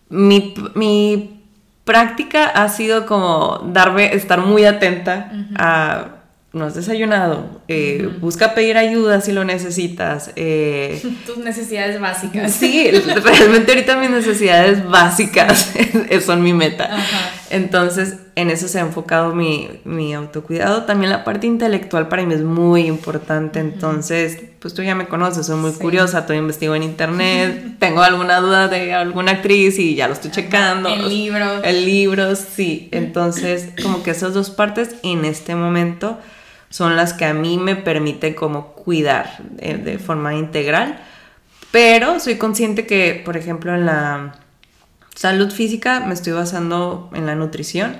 mi, 0.10 1.36
práctica 1.84 2.46
ha 2.46 2.70
sido 2.70 3.08
como 3.08 3.68
darme, 3.74 4.13
estar 4.13 4.39
muy 4.41 4.65
atenta 4.65 5.32
a 5.56 6.18
no 6.51 6.65
has 6.65 6.74
desayunado, 6.74 7.62
eh, 7.68 8.10
busca 8.20 8.56
pedir 8.56 8.75
ayuda 8.77 9.22
si 9.22 9.32
lo 9.32 9.46
necesitas. 9.46 10.32
Eh, 10.36 11.00
Tus 11.25 11.38
necesidades 11.38 12.01
básicas. 12.01 12.53
Sí, 12.53 12.89
realmente 12.89 13.72
ahorita 13.72 13.98
mis 13.98 14.10
necesidades 14.10 14.88
básicas 14.89 15.72
son 16.25 16.41
mi 16.41 16.53
meta. 16.53 16.89
Entonces, 17.51 18.18
en 18.36 18.50
eso 18.50 18.68
se 18.68 18.79
ha 18.79 18.82
enfocado 18.82 19.36
mi, 19.36 20.13
autocuidado. 20.15 20.86
También 20.86 21.12
la 21.12 21.24
parte 21.24 21.46
intelectual 21.46 22.08
para 22.08 22.24
mí 22.24 22.34
es 22.34 22.41
muy 22.41 22.88
importante. 22.88 23.60
Entonces, 23.60 24.39
pues 24.58 24.74
tú 24.74 24.82
ya 24.82 24.96
me 24.96 25.08
conoces, 25.08 25.46
soy 25.46 25.58
muy 25.58 25.74
curiosa, 25.74 26.25
todo 26.25 26.36
investigo 26.36 26.74
en 26.74 26.82
internet, 26.82 27.75
tengo 27.79 28.01
alguna 28.01 28.39
duda 28.39 28.68
de 28.68 28.94
alguna 28.94 29.34
actriz 29.34 29.77
y 29.77 29.94
ya 29.94 30.08
lo 30.08 30.13
estoy 30.13 30.32
checando. 30.32 30.89
El 30.89 31.10
libro. 31.10 31.63
El 31.63 31.86
libro, 31.86 32.36
sí. 32.36 32.89
Entonces, 32.91 33.70
como 33.84 34.01
que 34.01 34.12
esas 34.12 34.34
dos 34.34 34.50
partes 34.50 34.96
en 35.03 35.25
este 35.25 35.53
momento 35.53 36.18
son 36.69 36.95
las 36.95 37.13
que 37.13 37.25
a 37.25 37.33
mí 37.33 37.57
me 37.57 37.75
permiten 37.75 38.33
como 38.33 38.73
cuidar 38.73 39.38
de, 39.43 39.99
forma 39.99 40.35
integral. 40.35 40.99
Pero 41.71 42.19
soy 42.19 42.38
consciente 42.38 42.85
que, 42.85 43.21
por 43.23 43.38
ejemplo, 43.38 43.73
en 43.75 43.85
la 43.85 44.35
salud 45.15 45.51
física 45.51 45.99
me 46.01 46.13
estoy 46.13 46.33
basando 46.33 47.09
en 47.13 47.25
la 47.25 47.35
nutrición, 47.35 47.97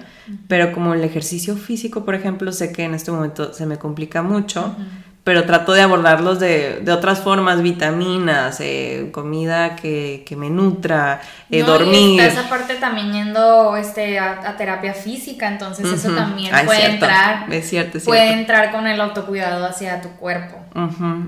pero 0.48 0.72
como 0.72 0.94
el 0.94 1.04
ejercicio 1.04 1.56
físico, 1.56 2.06
por 2.06 2.16
ejemplo, 2.16 2.52
sé 2.52 2.72
que 2.72 2.84
en 2.84 2.94
este 2.94 3.12
momento 3.12 3.54
se 3.54 3.66
me 3.66 3.78
complica 3.78 4.22
mucho 4.22 4.76
pero 5.30 5.46
trato 5.46 5.74
de 5.74 5.82
abordarlos 5.84 6.40
de, 6.40 6.80
de 6.82 6.92
otras 6.92 7.20
formas, 7.20 7.62
vitaminas, 7.62 8.60
eh, 8.62 9.10
comida 9.12 9.76
que, 9.76 10.24
que, 10.26 10.36
me 10.36 10.50
nutra, 10.50 11.22
eh, 11.52 11.62
dormir. 11.62 12.20
está 12.20 12.42
esa 12.42 12.50
parte 12.50 12.74
también 12.78 13.14
yendo 13.14 13.76
este, 13.78 14.18
a, 14.18 14.56
terapia 14.58 14.96
física, 14.96 15.48
entonces 15.48 15.86
eso 15.86 16.16
también 16.16 16.52
ah, 16.52 16.64
puede 16.66 16.84
entrar. 16.84 17.54
Es 17.54 17.70
cierto, 17.70 18.00
Puede 18.04 18.32
entrar 18.32 18.72
con 18.72 18.88
el 18.88 19.00
autocuidado 19.00 19.68
hacia 19.68 20.02
tu 20.02 20.10
cuerpo. 20.14 20.58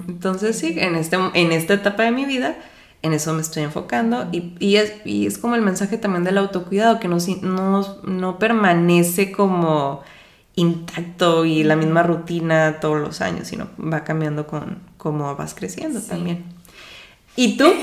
Entonces 0.08 0.58
sí, 0.58 0.78
en, 0.80 0.96
este, 0.96 1.20
en 1.36 1.52
esta 1.52 1.76
etapa 1.76 2.02
de 2.02 2.10
mi 2.10 2.26
vida, 2.26 2.56
en 3.04 3.14
eso 3.14 3.36
me 3.36 3.42
estoy 3.42 3.62
enfocando 3.62 4.30
y, 4.32 4.56
y, 4.58 4.78
es, 4.78 4.96
y 5.06 5.28
es 5.28 5.38
como 5.38 5.54
el 5.54 5.62
mensaje 5.62 6.00
también 6.00 6.24
del 6.24 6.40
autocuidado, 6.40 7.00
que 7.00 7.08
no, 7.08 7.18
no, 7.44 8.02
no 8.02 8.40
permanece 8.40 9.32
como 9.32 10.02
intacto 10.56 11.46
y 11.46 11.64
la 11.64 11.76
misma 11.76 12.04
rutina 12.04 12.80
todos 12.80 13.00
los 13.00 13.22
años, 13.22 13.48
sino 13.48 13.70
va 13.80 14.04
cambiando 14.04 14.48
con 14.48 14.80
cómo 14.98 15.36
vas 15.36 15.54
creciendo 15.54 16.02
también. 16.02 16.44
¿Y 17.36 17.58
tú? 17.58 17.66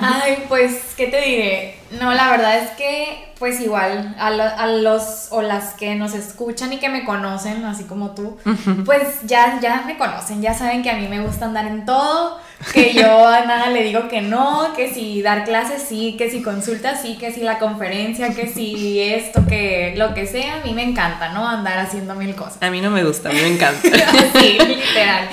Ay, 0.00 0.44
pues, 0.48 0.94
¿qué 0.96 1.06
te 1.06 1.20
diré? 1.20 1.78
No, 1.90 2.12
la 2.12 2.30
verdad 2.30 2.58
es 2.58 2.70
que, 2.70 3.32
pues 3.38 3.60
igual, 3.60 4.14
a, 4.18 4.26
a, 4.26 4.66
los 4.66 5.28
o 5.30 5.40
las 5.40 5.72
que 5.74 5.94
nos 5.94 6.14
escuchan 6.14 6.72
y 6.72 6.78
que 6.78 6.90
me 6.90 7.04
conocen, 7.04 7.64
así 7.64 7.84
como 7.84 8.10
tú, 8.10 8.36
pues 8.84 9.20
ya, 9.24 9.58
ya 9.60 9.84
me 9.86 9.96
conocen, 9.96 10.42
ya 10.42 10.52
saben 10.52 10.82
que 10.82 10.90
a 10.90 10.96
mí 10.96 11.08
me 11.08 11.20
gusta 11.20 11.46
andar 11.46 11.66
en 11.66 11.86
todo, 11.86 12.38
que 12.74 12.92
yo 12.92 13.26
a 13.26 13.46
nada 13.46 13.70
le 13.70 13.84
digo 13.84 14.08
que 14.08 14.20
no, 14.20 14.74
que 14.76 14.92
si 14.92 15.22
dar 15.22 15.44
clases 15.44 15.82
sí, 15.82 16.16
que 16.18 16.30
si 16.30 16.42
consulta 16.42 16.94
sí, 16.96 17.16
que 17.16 17.32
si 17.32 17.40
la 17.40 17.58
conferencia, 17.58 18.34
que 18.34 18.48
si 18.48 19.00
esto, 19.00 19.46
que 19.46 19.94
lo 19.96 20.12
que 20.12 20.26
sea, 20.26 20.60
a 20.60 20.64
mí 20.64 20.74
me 20.74 20.82
encanta, 20.82 21.30
¿no? 21.30 21.48
Andar 21.48 21.78
haciendo 21.78 22.14
mil 22.16 22.34
cosas. 22.34 22.62
A 22.62 22.70
mí 22.70 22.82
no 22.82 22.90
me 22.90 23.02
gusta, 23.02 23.30
a 23.30 23.32
mí 23.32 23.40
me 23.40 23.54
encanta. 23.54 23.80
sí, 24.38 24.58
literal. 24.58 25.28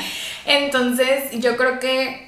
Entonces, 0.45 1.31
yo 1.39 1.57
creo 1.57 1.79
que 1.79 2.24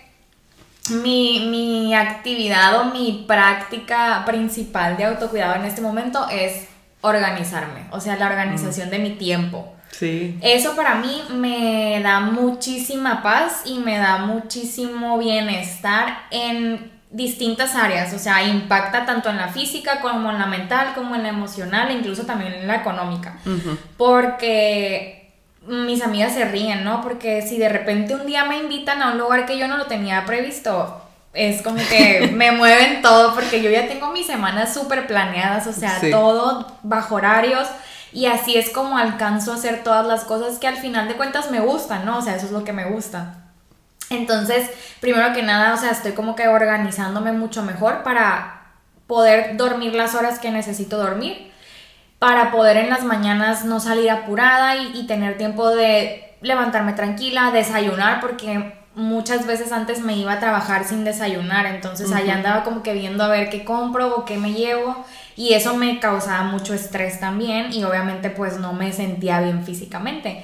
mi, 0.89 1.47
mi 1.49 1.95
actividad 1.95 2.81
o 2.81 2.85
mi 2.85 3.25
práctica 3.27 4.23
principal 4.25 4.97
de 4.97 5.05
autocuidado 5.05 5.55
en 5.55 5.65
este 5.65 5.81
momento 5.81 6.27
es 6.29 6.67
organizarme, 7.01 7.87
o 7.91 7.99
sea, 7.99 8.15
la 8.15 8.27
organización 8.27 8.89
de 8.89 8.99
mi 8.99 9.11
tiempo. 9.11 9.73
Sí. 9.91 10.37
Eso 10.41 10.75
para 10.75 10.95
mí 10.95 11.21
me 11.31 11.99
da 12.03 12.19
muchísima 12.19 13.23
paz 13.23 13.61
y 13.65 13.79
me 13.79 13.97
da 13.97 14.19
muchísimo 14.19 15.17
bienestar 15.17 16.25
en 16.29 16.91
distintas 17.09 17.75
áreas, 17.75 18.13
o 18.13 18.19
sea, 18.19 18.43
impacta 18.43 19.05
tanto 19.05 19.29
en 19.29 19.37
la 19.37 19.47
física 19.47 20.01
como 20.01 20.29
en 20.29 20.39
la 20.39 20.45
mental, 20.45 20.93
como 20.93 21.15
en 21.15 21.23
la 21.23 21.29
emocional, 21.29 21.89
e 21.89 21.93
incluso 21.93 22.23
también 22.23 22.53
en 22.53 22.67
la 22.67 22.75
económica. 22.75 23.37
Porque 23.97 25.16
mis 25.67 26.01
amigas 26.01 26.33
se 26.33 26.45
ríen, 26.45 26.83
¿no? 26.83 27.01
Porque 27.01 27.41
si 27.41 27.57
de 27.57 27.69
repente 27.69 28.15
un 28.15 28.25
día 28.25 28.45
me 28.45 28.57
invitan 28.57 29.01
a 29.01 29.11
un 29.11 29.17
lugar 29.17 29.45
que 29.45 29.57
yo 29.57 29.67
no 29.67 29.77
lo 29.77 29.85
tenía 29.85 30.25
previsto, 30.25 31.01
es 31.33 31.61
como 31.61 31.77
que 31.89 32.31
me 32.33 32.51
mueven 32.51 33.01
todo 33.01 33.35
porque 33.35 33.61
yo 33.61 33.69
ya 33.69 33.87
tengo 33.87 34.11
mis 34.11 34.25
semanas 34.25 34.73
súper 34.73 35.07
planeadas, 35.07 35.67
o 35.67 35.73
sea, 35.73 35.99
todo 36.09 36.65
bajo 36.83 37.15
horarios 37.15 37.67
y 38.13 38.25
así 38.25 38.57
es 38.57 38.69
como 38.69 38.97
alcanzo 38.97 39.51
a 39.51 39.55
hacer 39.55 39.83
todas 39.83 40.05
las 40.05 40.23
cosas 40.23 40.57
que 40.57 40.67
al 40.67 40.77
final 40.77 41.07
de 41.07 41.15
cuentas 41.15 41.51
me 41.51 41.59
gustan, 41.59 42.05
¿no? 42.05 42.17
O 42.17 42.21
sea, 42.21 42.35
eso 42.35 42.45
es 42.45 42.51
lo 42.51 42.63
que 42.63 42.73
me 42.73 42.85
gusta. 42.85 43.43
Entonces, 44.09 44.69
primero 45.01 45.33
que 45.33 45.43
nada, 45.43 45.73
o 45.73 45.77
sea, 45.77 45.91
estoy 45.91 46.13
como 46.13 46.35
que 46.35 46.47
organizándome 46.47 47.33
mucho 47.33 47.61
mejor 47.63 48.03
para 48.03 48.61
poder 49.05 49.57
dormir 49.57 49.93
las 49.93 50.15
horas 50.15 50.39
que 50.39 50.49
necesito 50.51 50.97
dormir, 50.97 51.51
para 52.19 52.51
poder 52.51 52.77
en 52.77 52.89
las 52.89 53.03
mañanas 53.03 53.65
no 53.65 53.79
salir 53.79 54.09
apurada 54.09 54.75
y, 54.77 55.05
tener 55.05 55.37
tiempo 55.37 55.69
de 55.69 56.33
levantarme 56.41 56.93
tranquila, 56.93 57.51
desayunar, 57.51 58.19
porque 58.21 58.73
muchas 58.95 59.45
veces 59.45 59.71
antes 59.71 60.01
me 60.01 60.17
iba 60.17 60.33
a 60.33 60.39
trabajar 60.39 60.83
sin 60.83 61.03
desayunar, 61.03 61.67
entonces 61.67 62.11
allá 62.11 62.33
andaba 62.33 62.63
como 62.63 62.81
que 62.81 62.93
viendo 62.93 63.23
a 63.23 63.27
ver 63.27 63.49
qué 63.49 63.63
compro 63.63 64.15
o 64.15 64.25
qué 64.25 64.37
me 64.37 64.53
llevo 64.53 65.05
y 65.35 65.53
eso 65.53 65.75
me 65.77 65.99
causaba 65.99 66.43
mucho 66.43 66.73
estrés 66.73 67.19
también 67.19 67.71
y 67.71 67.83
obviamente 67.83 68.31
pues 68.31 68.59
no 68.59 68.73
me 68.73 68.91
sentía 68.91 69.39
bien 69.39 69.63
físicamente. 69.63 70.43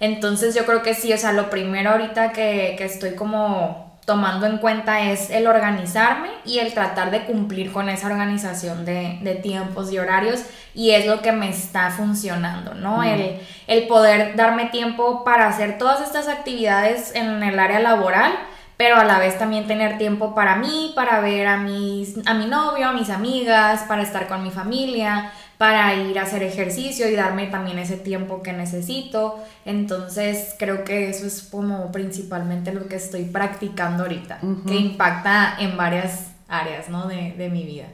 Entonces 0.00 0.54
yo 0.54 0.66
creo 0.66 0.82
que 0.82 0.92
sí, 0.92 1.12
o 1.14 1.18
sea, 1.18 1.32
lo 1.32 1.48
primero 1.48 1.90
ahorita 1.90 2.32
que, 2.32 2.76
estoy 2.78 3.14
como 3.14 3.93
tomando 4.04 4.46
en 4.46 4.58
cuenta 4.58 5.10
es 5.10 5.30
el 5.30 5.46
organizarme 5.46 6.28
y 6.44 6.58
el 6.58 6.74
tratar 6.74 7.10
de 7.10 7.24
cumplir 7.24 7.72
con 7.72 7.88
esa 7.88 8.06
organización 8.06 8.84
de, 8.84 9.40
tiempos 9.42 9.92
y 9.92 9.98
horarios 9.98 10.42
y 10.74 10.90
es 10.90 11.06
lo 11.06 11.22
que 11.22 11.32
me 11.32 11.48
está 11.48 11.90
funcionando, 11.90 12.74
¿no? 12.74 13.02
El, 13.02 13.40
el 13.66 13.86
poder 13.86 14.36
darme 14.36 14.66
tiempo 14.66 15.24
para 15.24 15.48
hacer 15.48 15.78
todas 15.78 16.00
estas 16.00 16.28
actividades 16.28 17.14
en 17.14 17.42
el 17.42 17.58
área 17.58 17.80
laboral 17.80 18.32
pero 18.76 18.96
a 18.96 19.04
la 19.04 19.18
vez 19.18 19.38
también 19.38 19.66
tener 19.66 19.98
tiempo 19.98 20.34
para 20.34 20.56
mí, 20.56 20.92
para 20.96 21.20
ver 21.20 21.46
a, 21.46 21.56
mis, 21.58 22.14
a 22.26 22.34
mi 22.34 22.46
novio, 22.46 22.88
a 22.88 22.92
mis 22.92 23.08
amigas, 23.08 23.84
para 23.86 24.02
estar 24.02 24.26
con 24.26 24.42
mi 24.42 24.50
familia, 24.50 25.30
para 25.64 25.94
ir 25.94 26.18
a 26.18 26.24
hacer 26.24 26.42
ejercicio 26.42 27.08
y 27.08 27.14
darme 27.14 27.46
también 27.46 27.78
ese 27.78 27.96
tiempo 27.96 28.42
que 28.42 28.52
necesito. 28.52 29.42
Entonces 29.64 30.54
creo 30.58 30.84
que 30.84 31.08
eso 31.08 31.26
es 31.26 31.40
como 31.50 31.90
principalmente 31.90 32.70
lo 32.70 32.86
que 32.86 32.96
estoy 32.96 33.24
practicando 33.24 34.02
ahorita, 34.02 34.40
que 34.68 34.74
impacta 34.74 35.56
en 35.58 35.78
varias 35.78 36.32
áreas 36.48 36.90
¿no? 36.90 37.08
de, 37.08 37.48
mi 37.50 37.64
vida. 37.64 37.86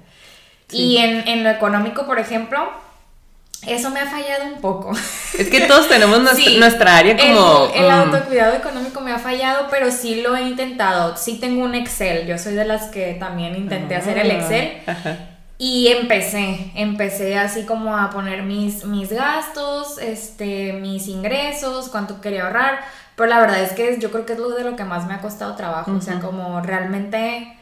Y 0.73 0.97
en, 0.97 1.29
en 1.29 1.45
lo 1.45 1.51
económico, 1.51 2.07
por 2.07 2.19
ejemplo, 2.19 2.59
eso 3.65 3.91
me 3.91 4.01
ha 4.01 4.07
fallado 4.07 4.47
un 4.53 4.61
poco. 4.61 4.91
Es 5.39 5.49
que 5.49 5.61
todos 5.61 5.89
tenemos 5.89 6.19
nuestra, 6.19 6.97
área 6.97 7.17
como... 7.17 7.71
El, 7.73 7.85
el 7.85 7.91
autocuidado 7.93 8.57
económico 8.57 9.01
me 9.01 9.13
ha 9.13 9.21
fallado, 9.21 9.69
pero 9.71 9.93
sí 9.93 10.23
lo 10.23 10.35
he 10.35 10.43
intentado. 10.43 11.17
Sí 11.17 11.39
tengo 11.39 11.65
un 11.65 11.77
Excel. 11.77 12.27
Yo 12.27 12.37
soy 12.37 12.55
de 12.55 12.65
las 12.65 12.87
que 12.87 13.15
también 13.15 13.55
intenté 13.55 13.95
hacer 13.95 14.19
el 14.19 14.33
Excel. 14.33 14.83
Ajá. 14.89 15.30
Y 15.63 15.89
empecé, 15.89 16.71
empecé 16.75 17.37
así 17.37 17.65
como 17.67 17.95
a 17.95 18.09
poner 18.09 18.45
mis, 18.45 18.87
mis 18.87 19.13
gastos, 19.13 19.99
este, 19.99 20.73
mis 20.73 21.07
ingresos, 21.07 21.91
cuánto 21.91 22.23
quería 22.23 22.47
ahorrar, 22.47 22.81
pero 23.15 23.29
la 23.29 23.41
verdad 23.41 23.63
es 23.63 23.73
que 23.73 23.99
yo 24.01 24.11
creo 24.11 24.25
que 24.25 24.33
es 24.33 24.39
lo 24.39 24.49
de 24.49 24.65
lo 24.65 24.75
que 24.75 24.85
más 24.85 25.07
me 25.07 25.13
ha 25.13 25.21
costado 25.21 25.57
trabajo, 25.57 25.93
o 25.93 26.01
sea, 26.01 26.19
como 26.19 26.63
realmente 26.63 27.59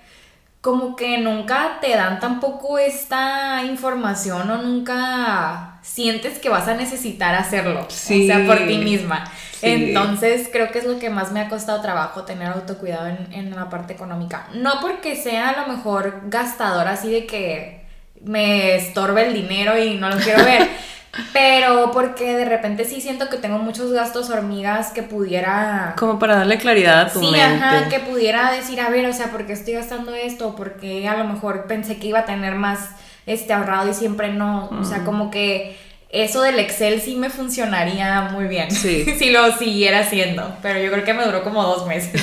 como 0.60 0.94
que 0.94 1.18
nunca 1.18 1.78
te 1.80 1.96
dan 1.96 2.20
tampoco 2.20 2.78
esta 2.78 3.64
información 3.64 4.48
o 4.48 4.58
nunca 4.58 5.80
sientes 5.82 6.38
que 6.38 6.48
vas 6.48 6.68
a 6.68 6.74
necesitar 6.74 7.34
hacerlo, 7.34 7.80
o 7.80 7.90
sea, 7.90 8.46
por 8.46 8.58
ti 8.58 8.78
misma. 8.78 9.24
Entonces 9.60 10.48
creo 10.52 10.70
que 10.70 10.78
es 10.78 10.84
lo 10.84 11.00
que 11.00 11.10
más 11.10 11.32
me 11.32 11.40
ha 11.40 11.48
costado 11.48 11.82
trabajo 11.82 12.22
tener 12.22 12.52
autocuidado 12.52 13.08
en, 13.08 13.32
en 13.32 13.56
la 13.56 13.68
parte 13.68 13.92
económica. 13.92 14.46
No 14.54 14.80
porque 14.80 15.16
sea 15.16 15.48
a 15.48 15.62
lo 15.62 15.74
mejor 15.74 16.20
gastador 16.26 16.86
así 16.86 17.10
de 17.10 17.26
que 17.26 17.77
me 18.24 18.76
estorbe 18.76 19.26
el 19.26 19.34
dinero 19.34 19.78
y 19.82 19.94
no 19.94 20.10
lo 20.10 20.16
quiero 20.16 20.44
ver. 20.44 20.68
Pero 21.32 21.90
porque 21.92 22.36
de 22.36 22.44
repente 22.44 22.84
sí 22.84 23.00
siento 23.00 23.28
que 23.28 23.38
tengo 23.38 23.58
muchos 23.58 23.92
gastos 23.92 24.30
hormigas 24.30 24.92
que 24.92 25.02
pudiera... 25.02 25.94
Como 25.98 26.18
para 26.18 26.36
darle 26.36 26.58
claridad 26.58 27.00
a 27.00 27.12
tu 27.12 27.20
sí, 27.20 27.34
Ajá, 27.34 27.88
que 27.88 27.98
pudiera 28.00 28.52
decir, 28.52 28.80
a 28.80 28.90
ver, 28.90 29.06
o 29.06 29.12
sea, 29.12 29.30
¿por 29.30 29.46
qué 29.46 29.54
estoy 29.54 29.74
gastando 29.74 30.14
esto? 30.14 30.54
Porque 30.54 31.08
a 31.08 31.16
lo 31.16 31.24
mejor 31.24 31.66
pensé 31.66 31.96
que 31.96 32.08
iba 32.08 32.20
a 32.20 32.24
tener 32.24 32.54
más 32.54 32.90
este 33.26 33.52
ahorrado 33.52 33.90
y 33.90 33.94
siempre 33.94 34.32
no. 34.32 34.68
O 34.80 34.84
sea, 34.84 35.04
como 35.04 35.30
que 35.30 35.76
eso 36.10 36.40
del 36.40 36.58
Excel 36.58 37.00
sí 37.00 37.16
me 37.16 37.30
funcionaría 37.30 38.22
muy 38.32 38.46
bien. 38.46 38.70
Sí. 38.70 39.04
si 39.18 39.30
lo 39.30 39.50
siguiera 39.52 40.00
haciendo. 40.00 40.56
Pero 40.62 40.80
yo 40.80 40.90
creo 40.90 41.04
que 41.04 41.14
me 41.14 41.24
duró 41.24 41.42
como 41.42 41.62
dos 41.62 41.86
meses. 41.86 42.22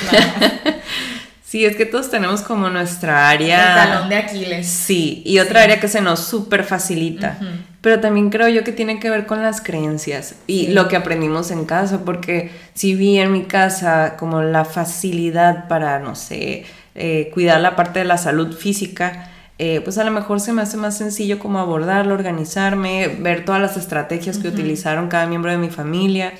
Sí, 1.46 1.64
es 1.64 1.76
que 1.76 1.86
todos 1.86 2.10
tenemos 2.10 2.42
como 2.42 2.70
nuestra 2.70 3.28
área. 3.28 3.84
El 3.84 3.88
talón 3.88 4.08
de 4.08 4.16
Aquiles. 4.16 4.66
Sí, 4.66 5.22
y 5.24 5.38
otra 5.38 5.62
área 5.62 5.78
que 5.78 5.86
se 5.86 6.00
nos 6.00 6.18
súper 6.18 6.64
facilita. 6.64 7.38
Pero 7.80 8.00
también 8.00 8.30
creo 8.30 8.48
yo 8.48 8.64
que 8.64 8.72
tiene 8.72 8.98
que 8.98 9.10
ver 9.10 9.26
con 9.26 9.42
las 9.42 9.60
creencias 9.60 10.34
y 10.48 10.68
lo 10.68 10.88
que 10.88 10.96
aprendimos 10.96 11.52
en 11.52 11.64
casa, 11.64 12.00
porque 12.04 12.50
si 12.74 12.96
vi 12.96 13.18
en 13.18 13.30
mi 13.30 13.44
casa 13.44 14.16
como 14.18 14.42
la 14.42 14.64
facilidad 14.64 15.68
para, 15.68 16.00
no 16.00 16.16
sé, 16.16 16.64
eh, 16.96 17.30
cuidar 17.32 17.60
la 17.60 17.76
parte 17.76 18.00
de 18.00 18.06
la 18.06 18.18
salud 18.18 18.52
física, 18.52 19.30
eh, 19.60 19.80
pues 19.84 19.98
a 19.98 20.04
lo 20.04 20.10
mejor 20.10 20.40
se 20.40 20.52
me 20.52 20.62
hace 20.62 20.76
más 20.76 20.98
sencillo 20.98 21.38
como 21.38 21.60
abordarlo, 21.60 22.14
organizarme, 22.14 23.06
ver 23.20 23.44
todas 23.44 23.62
las 23.62 23.76
estrategias 23.76 24.38
que 24.38 24.48
utilizaron 24.48 25.06
cada 25.06 25.26
miembro 25.26 25.52
de 25.52 25.58
mi 25.58 25.70
familia. 25.70 26.32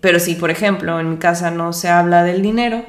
Pero 0.00 0.20
si, 0.20 0.34
por 0.34 0.50
ejemplo, 0.50 1.00
en 1.00 1.10
mi 1.10 1.16
casa 1.16 1.50
no 1.50 1.72
se 1.72 1.88
habla 1.88 2.22
del 2.22 2.42
dinero, 2.42 2.84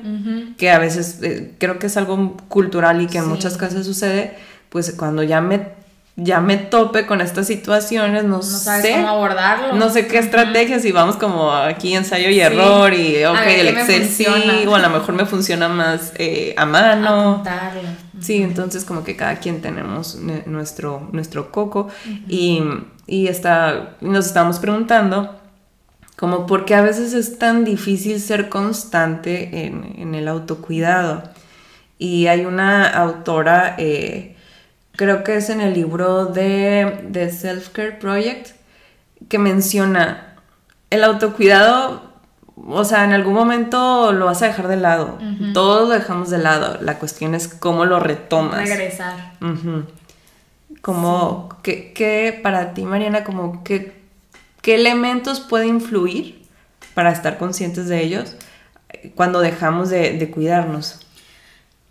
que 0.58 0.72
a 0.72 0.80
veces 0.80 1.20
eh, 1.24 1.54
creo 1.58 1.80
que 1.80 1.88
es 1.88 1.98
algo 1.98 2.38
cultural 2.48 3.02
y 3.02 3.08
que 3.08 3.18
en 3.18 3.28
muchas 3.28 3.58
casas 3.58 3.86
sucede, 3.86 4.36
pues 4.70 4.94
cuando 4.96 5.24
ya 5.24 5.42
me 5.42 5.80
ya 6.22 6.42
me 6.42 6.58
tope 6.58 7.06
con 7.06 7.22
estas 7.22 7.48
situaciones, 7.48 8.26
no, 8.26 8.42
sé 8.42 8.92
cómo 8.96 9.08
abordarlo. 9.08 9.74
No 9.74 9.90
sé 9.90 10.08
qué 10.08 10.18
estrategias 10.18 10.84
y 10.86 10.92
vamos 10.92 11.16
como 11.16 11.52
aquí 11.52 11.96
ensayo 11.96 12.30
y 12.30 12.40
error 12.40 12.94
y 12.94 13.24
ok, 13.24 13.38
el 13.48 13.68
Excel 13.70 14.08
sí, 14.08 14.26
o 14.68 14.76
a 14.76 14.80
lo 14.80 14.90
mejor 14.90 15.16
me 15.16 15.26
funciona 15.26 15.70
más 15.70 16.12
eh, 16.16 16.54
a 16.58 16.66
mano. 16.66 17.44
Sí, 18.20 18.42
entonces 18.42 18.84
como 18.84 19.04
que 19.04 19.16
cada 19.16 19.38
quien 19.38 19.62
tenemos 19.62 20.16
nuestro, 20.46 21.08
nuestro 21.14 21.52
coco 21.52 21.88
y, 22.28 22.62
y 23.08 23.28
está, 23.28 23.96
nos 24.02 24.28
estamos 24.28 24.60
preguntando 24.60 25.39
como 26.20 26.46
porque 26.48 26.76
a 26.76 26.82
veces 26.82 27.14
es 27.14 27.40
tan 27.40 27.64
difícil 27.64 28.20
ser 28.20 28.50
constante 28.50 29.66
en, 29.68 30.14
el 30.14 30.28
autocuidado. 30.28 31.24
Y 31.98 32.28
hay 32.28 32.44
una 32.46 32.90
autora, 32.90 33.76
eh, 33.78 34.36
creo 34.98 35.24
que 35.24 35.38
es 35.38 35.50
en 35.50 35.62
el 35.62 35.74
libro 35.74 36.26
de, 36.26 37.08
The 37.10 37.32
Self 37.32 37.70
Care 37.70 37.94
Project, 37.94 38.50
que 39.30 39.40
menciona 39.40 40.36
el 40.90 41.06
autocuidado, 41.06 42.02
o 42.68 42.84
sea, 42.84 43.06
en 43.06 43.14
algún 43.14 43.34
momento 43.34 44.12
lo 44.12 44.26
vas 44.26 44.42
a 44.42 44.48
dejar 44.48 44.68
de 44.68 44.76
lado, 44.76 45.20
todos 45.54 45.88
lo 45.88 45.94
dejamos 45.94 46.30
de 46.30 46.40
lado, 46.40 46.80
la 46.82 47.00
cuestión 47.00 47.34
es 47.34 47.48
cómo 47.48 47.86
lo 47.86 47.98
retomas. 48.02 48.68
Regresar. 48.68 49.36
Como, 50.82 51.48
¿qué, 51.64 52.38
para 52.44 52.74
ti, 52.74 52.84
Mariana, 52.84 53.24
como 53.24 53.64
que 53.64 53.99
¿Qué 54.62 54.76
elementos 54.76 55.40
pueden 55.40 55.70
influir 55.70 56.46
para 56.94 57.12
estar 57.12 57.38
conscientes 57.38 57.88
de 57.88 58.04
ellos 58.04 58.36
cuando 59.16 59.40
dejamos 59.40 59.90
de, 59.90 60.30
cuidarnos? 60.32 61.00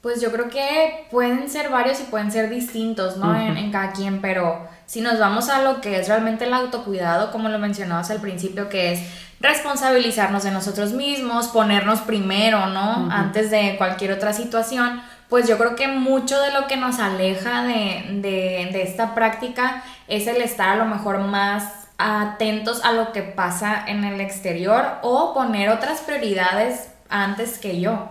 Pues 0.02 0.20
yo 0.20 0.30
creo 0.30 0.48
que 0.48 1.06
pueden 1.10 1.48
ser 1.48 1.70
varios 1.70 2.00
y 2.00 2.04
pueden 2.04 2.30
ser 2.30 2.50
distintos, 2.50 3.16
¿no? 3.16 3.34
en, 3.34 3.70
cada 3.72 3.92
quien, 3.92 4.20
pero 4.20 4.68
si 4.86 5.00
nos 5.00 5.18
vamos 5.18 5.48
a 5.48 5.62
lo 5.62 5.80
que 5.80 5.98
es 5.98 6.08
realmente 6.08 6.44
el 6.44 6.54
autocuidado, 6.54 7.30
como 7.32 7.48
lo 7.48 7.58
mencionabas 7.58 8.10
al 8.10 8.20
principio, 8.20 8.68
que 8.68 8.92
es 8.92 9.00
responsabilizarnos 9.40 10.44
de 10.44 10.50
nosotros 10.50 10.92
mismos, 10.92 11.48
ponernos 11.48 12.00
primero, 12.00 12.66
¿no? 12.66 13.08
Antes 13.10 13.50
de 13.50 13.76
cualquier 13.78 14.12
otra 14.12 14.32
situación, 14.32 15.00
pues 15.28 15.46
yo 15.46 15.58
creo 15.58 15.76
que 15.76 15.88
mucho 15.88 16.40
de 16.40 16.52
lo 16.52 16.66
que 16.66 16.76
nos 16.76 16.98
aleja 16.98 17.62
de, 17.64 18.20
de 18.20 18.82
esta 18.82 19.14
práctica 19.14 19.82
es 20.08 20.26
el 20.26 20.42
estar 20.42 20.70
a 20.70 20.76
lo 20.76 20.86
mejor 20.86 21.18
más 21.18 21.77
atentos 21.98 22.84
a 22.84 22.92
lo 22.92 23.12
que 23.12 23.22
pasa 23.22 23.84
en 23.86 24.04
el 24.04 24.20
exterior 24.20 24.84
o 25.02 25.34
poner 25.34 25.68
otras 25.70 26.00
prioridades 26.00 26.88
antes 27.10 27.58
que 27.58 27.80
yo, 27.80 28.10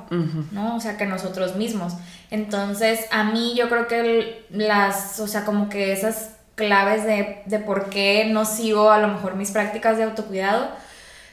¿no? 0.51 0.75
O 0.75 0.79
sea, 0.79 0.97
que 0.97 1.05
nosotros 1.05 1.55
mismos. 1.55 1.93
Entonces, 2.29 3.05
a 3.11 3.23
mí 3.23 3.53
yo 3.55 3.69
creo 3.69 3.87
que 3.87 4.45
las, 4.49 5.19
o 5.19 5.27
sea, 5.27 5.45
como 5.45 5.69
que 5.69 5.93
esas 5.93 6.35
claves 6.55 7.05
de, 7.05 7.43
de 7.45 7.59
por 7.59 7.89
qué 7.89 8.25
no 8.25 8.43
sigo 8.43 8.91
a 8.91 8.97
lo 8.97 9.07
mejor 9.07 9.35
mis 9.35 9.51
prácticas 9.51 9.97
de 9.97 10.03
autocuidado, 10.03 10.69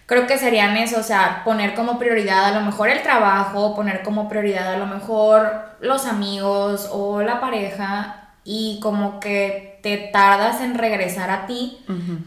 creo 0.07 0.27
que 0.27 0.39
serían 0.39 0.77
eso, 0.77 1.01
o 1.01 1.03
sea, 1.03 1.43
poner 1.45 1.75
como 1.75 1.99
prioridad 1.99 2.45
a 2.45 2.53
lo 2.53 2.61
mejor 2.61 2.91
el 2.91 3.03
trabajo, 3.03 3.75
poner 3.75 4.03
como 4.03 4.29
prioridad 4.29 4.75
a 4.75 4.79
lo 4.79 4.87
mejor 4.87 5.77
los 5.81 6.07
amigos 6.07 6.89
o 6.93 7.23
la 7.23 7.41
pareja 7.41 8.24
y 8.45 8.79
como 8.83 9.21
que 9.21 9.79
te 9.83 9.97
tardas 9.97 10.61
en 10.61 10.77
regresar 10.77 11.31
a 11.31 11.47
ti, 11.47 11.79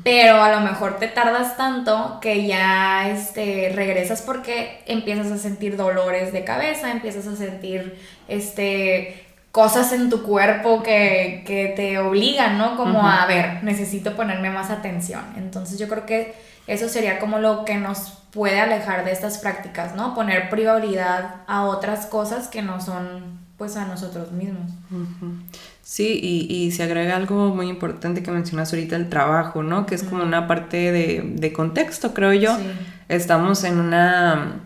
pero 0.03 0.41
a 0.41 0.51
lo 0.51 0.61
mejor 0.61 0.97
te 0.97 1.07
tardas 1.07 1.57
tanto 1.57 2.19
que 2.21 2.47
ya 2.47 3.09
este, 3.09 3.71
regresas 3.75 4.23
porque 4.23 4.81
empiezas 4.87 5.31
a 5.31 5.37
sentir 5.37 5.77
dolores 5.77 6.33
de 6.33 6.43
cabeza, 6.43 6.91
empiezas 6.91 7.27
a 7.27 7.35
sentir 7.35 7.99
este, 8.27 9.27
cosas 9.51 9.91
en 9.91 10.09
tu 10.09 10.23
cuerpo 10.23 10.83
que, 10.83 11.73
te 11.75 11.97
obligan, 11.99 12.57
¿no? 12.57 12.77
Como 12.77 13.07
a 13.07 13.25
ver, 13.25 13.63
necesito 13.63 14.15
ponerme 14.15 14.49
más 14.49 14.69
atención. 14.69 15.21
Entonces 15.35 15.79
yo 15.79 15.87
creo 15.87 16.05
que 16.05 16.35
eso 16.67 16.89
sería 16.89 17.17
como 17.17 17.39
lo 17.39 17.65
que 17.65 17.75
nos 17.75 18.21
puede 18.31 18.59
alejar 18.59 19.05
de 19.05 19.11
estas 19.11 19.39
prácticas, 19.39 19.95
¿no? 19.95 20.13
Poner 20.13 20.49
prioridad 20.49 21.37
a 21.47 21.65
otras 21.65 22.05
cosas 22.05 22.47
que 22.47 22.61
no 22.61 22.81
son 22.81 23.39
pues 23.57 23.75
a 23.75 23.85
nosotros 23.85 24.31
mismos. 24.31 24.69
Sí, 25.89 26.19
y, 26.21 26.69
se 26.71 26.83
agrega 26.83 27.15
algo 27.15 27.55
muy 27.55 27.69
importante 27.69 28.21
que 28.21 28.29
mencionas 28.29 28.73
ahorita, 28.73 28.97
el 28.97 29.07
trabajo, 29.07 29.63
¿no? 29.63 29.85
Que 29.85 29.95
es 29.95 30.03
como 30.03 30.21
una 30.21 30.45
parte 30.45 30.91
de, 30.91 31.53
contexto, 31.53 32.13
creo 32.13 32.33
yo. 32.33 32.57
Estamos 33.07 33.63
en 33.63 33.79
una 33.79 34.59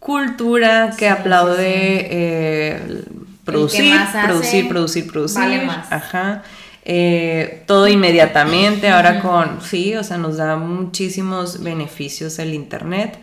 cultura 0.00 0.96
que 0.98 1.08
aplaude 1.08 2.08
eh, 2.10 3.04
producir, 3.44 3.94
producir, 4.24 4.68
producir, 4.68 5.06
producir. 5.06 5.38
Vale 5.38 5.64
más. 5.64 5.92
Ajá. 5.92 6.42
Eh, 6.84 7.62
todo 7.66 7.86
inmediatamente, 7.86 8.90
ahora 8.90 9.20
con, 9.20 9.62
sí, 9.62 9.94
o 9.94 10.02
sea, 10.02 10.18
nos 10.18 10.38
da 10.38 10.56
muchísimos 10.56 11.62
beneficios 11.62 12.36
el 12.40 12.52
Internet 12.52 13.16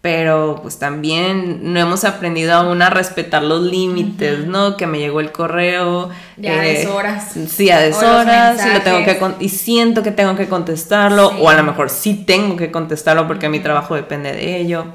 pero 0.00 0.60
pues 0.62 0.78
también 0.78 1.72
no 1.72 1.80
hemos 1.80 2.04
aprendido 2.04 2.54
aún 2.54 2.82
a 2.82 2.90
respetar 2.90 3.42
los 3.42 3.62
límites, 3.62 4.46
¿no? 4.46 4.76
Que 4.76 4.86
me 4.86 4.98
llegó 4.98 5.18
el 5.18 5.32
correo. 5.32 6.10
Ya 6.36 6.64
eh, 6.64 6.86
horas. 6.86 7.32
Sí, 7.48 7.68
a 7.70 7.80
deshoras, 7.80 8.64
y, 8.64 8.72
lo 8.72 8.80
tengo 8.82 9.04
que 9.04 9.44
y 9.44 9.48
siento 9.48 10.04
que 10.04 10.12
tengo 10.12 10.36
que 10.36 10.48
contestarlo, 10.48 11.28
o 11.40 11.48
a 11.48 11.54
lo 11.54 11.64
mejor 11.64 11.90
sí 11.90 12.14
tengo 12.14 12.56
que 12.56 12.70
contestarlo 12.70 13.26
porque 13.26 13.48
mi 13.48 13.58
trabajo 13.58 13.96
depende 13.96 14.32
de 14.32 14.60
ello. 14.60 14.86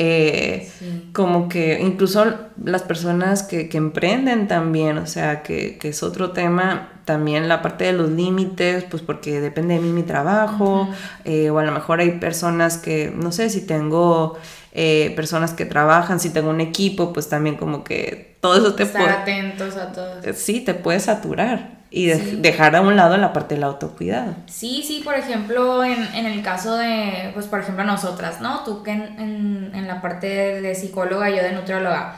Eh, 0.00 0.70
como 1.12 1.48
que 1.48 1.80
incluso 1.80 2.24
las 2.62 2.82
personas 2.82 3.42
que, 3.42 3.68
emprenden 3.72 4.46
también, 4.46 4.96
o 4.96 5.06
sea, 5.06 5.42
que, 5.42 5.76
es 5.82 6.02
otro 6.04 6.30
tema, 6.30 6.92
también 7.04 7.48
la 7.48 7.62
parte 7.62 7.86
de 7.86 7.94
los 7.94 8.08
límites, 8.10 8.84
pues 8.84 9.02
porque 9.02 9.40
depende 9.40 9.74
de 9.74 9.80
mí 9.80 9.90
mi 9.90 10.04
trabajo, 10.04 10.88
eh, 11.24 11.50
o 11.50 11.58
a 11.58 11.64
lo 11.64 11.72
mejor 11.72 11.98
hay 11.98 12.12
personas 12.12 12.78
que, 12.78 13.12
no 13.12 13.32
sé, 13.32 13.50
si 13.50 13.66
tengo 13.66 14.38
eh, 14.72 15.12
personas 15.16 15.52
que 15.52 15.64
trabajan, 15.64 16.20
si 16.20 16.30
tengo 16.30 16.50
un 16.50 16.60
equipo, 16.60 17.12
pues 17.12 17.28
también 17.28 17.56
como 17.56 17.82
que 17.82 18.36
todo 18.40 18.54
eso 18.54 18.74
te 18.74 18.86
puede... 18.86 19.08
atentos 19.08 19.76
a 19.76 19.90
todo. 19.90 20.20
Sí, 20.32 20.60
te 20.60 20.74
puede 20.74 21.00
saturar. 21.00 21.77
Y 21.90 22.06
dejar 22.06 22.76
a 22.76 22.80
un 22.80 22.96
lado 22.96 23.16
la 23.16 23.32
parte 23.32 23.54
del 23.54 23.64
autocuidado. 23.64 24.34
Sí, 24.46 24.84
sí, 24.86 25.00
por 25.04 25.14
ejemplo, 25.14 25.82
en, 25.84 26.26
el 26.26 26.42
caso 26.42 26.76
de, 26.76 27.30
pues 27.34 27.46
por 27.46 27.60
ejemplo, 27.60 27.84
nosotras, 27.84 28.40
¿no? 28.40 28.64
Tú 28.64 28.82
que 28.82 28.92
en, 28.92 29.70
en 29.74 29.86
la 29.86 30.02
parte 30.02 30.26
de 30.60 30.74
psicóloga, 30.74 31.30
yo 31.30 31.42
de 31.42 31.52
nutrióloga 31.52 32.16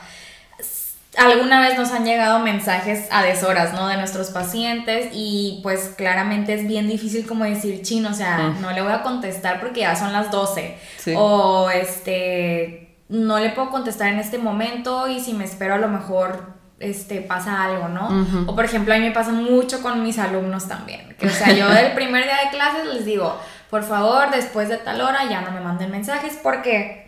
alguna 1.17 1.61
vez 1.61 1.77
nos 1.77 1.91
han 1.91 2.05
llegado 2.05 2.39
mensajes 2.39 3.07
a 3.11 3.23
deshoras, 3.23 3.73
¿no? 3.73 3.87
De 3.87 3.97
nuestros 3.97 4.29
pacientes 4.29 5.09
y 5.13 5.59
pues 5.63 5.93
claramente 5.97 6.53
es 6.53 6.67
bien 6.67 6.87
difícil 6.87 7.27
como 7.27 7.43
decir 7.43 7.81
chino, 7.81 8.09
o 8.09 8.13
sea, 8.13 8.55
no 8.61 8.71
le 8.71 8.81
voy 8.81 8.93
a 8.93 9.01
contestar 9.01 9.59
porque 9.59 9.81
ya 9.81 9.95
son 9.95 10.13
las 10.13 10.31
12 10.31 10.77
o 11.15 11.69
este, 11.69 12.95
no 13.09 13.39
le 13.39 13.49
puedo 13.49 13.69
contestar 13.69 14.07
en 14.07 14.19
este 14.19 14.37
momento 14.37 15.07
y 15.07 15.19
si 15.19 15.33
me 15.33 15.43
espero 15.43 15.73
a 15.73 15.79
lo 15.79 15.89
mejor 15.89 16.60
este, 16.81 17.21
pasa 17.21 17.63
algo, 17.63 17.87
¿no? 17.87 18.25
O 18.47 18.55
por 18.55 18.65
ejemplo, 18.65 18.93
a 18.93 18.97
mí 18.97 19.03
me 19.03 19.11
pasa 19.11 19.31
mucho 19.31 19.81
con 19.81 20.03
mis 20.03 20.19
alumnos 20.19 20.67
también, 20.67 21.15
que 21.19 21.27
o 21.27 21.29
sea, 21.29 21.53
yo 21.53 21.71
el 21.71 21.91
primer 21.95 22.23
día 22.23 22.37
de 22.43 22.49
clases 22.49 22.85
les 22.85 23.05
digo, 23.05 23.39
por 23.69 23.83
favor, 23.83 24.31
después 24.31 24.69
de 24.69 24.77
tal 24.77 25.01
hora 25.01 25.29
ya 25.29 25.41
no 25.41 25.51
me 25.51 25.61
manden 25.61 25.91
mensajes 25.91 26.37
porque 26.41 27.01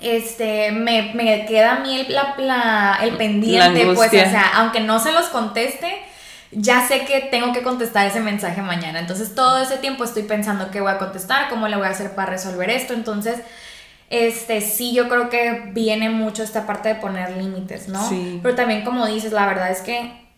este, 0.00 0.72
me, 0.72 1.12
me 1.14 1.46
queda 1.46 1.76
a 1.76 1.80
mí 1.80 2.00
el, 2.00 2.46
la, 2.46 2.98
el 3.02 3.16
pendiente, 3.16 3.84
pues, 3.94 4.08
o 4.08 4.10
sea, 4.10 4.52
aunque 4.54 4.80
no 4.80 4.98
se 4.98 5.12
los 5.12 5.26
conteste, 5.26 6.02
ya 6.50 6.86
sé 6.86 7.04
que 7.04 7.20
tengo 7.30 7.52
que 7.52 7.62
contestar 7.62 8.06
ese 8.06 8.20
mensaje 8.20 8.60
mañana. 8.62 9.00
Entonces, 9.00 9.34
todo 9.34 9.62
ese 9.62 9.78
tiempo 9.78 10.04
estoy 10.04 10.24
pensando 10.24 10.70
qué 10.70 10.80
voy 10.80 10.92
a 10.92 10.98
contestar, 10.98 11.48
cómo 11.48 11.68
le 11.68 11.76
voy 11.76 11.86
a 11.86 11.90
hacer 11.90 12.14
para 12.14 12.30
resolver 12.30 12.68
esto. 12.68 12.92
Entonces, 12.92 13.40
este, 14.12 14.60
sí, 14.60 14.92
yo 14.92 15.08
creo 15.08 15.30
que 15.30 15.70
viene 15.72 16.10
mucho 16.10 16.42
esta 16.42 16.66
parte 16.66 16.90
de 16.90 16.94
poner 16.96 17.34
límites, 17.38 17.88
¿no? 17.88 18.06
Sí. 18.06 18.40
Pero 18.42 18.54
también, 18.54 18.84
como 18.84 19.06
dices, 19.06 19.32
la 19.32 19.46
verdad 19.46 19.70
es 19.70 19.80
que, 19.80 20.28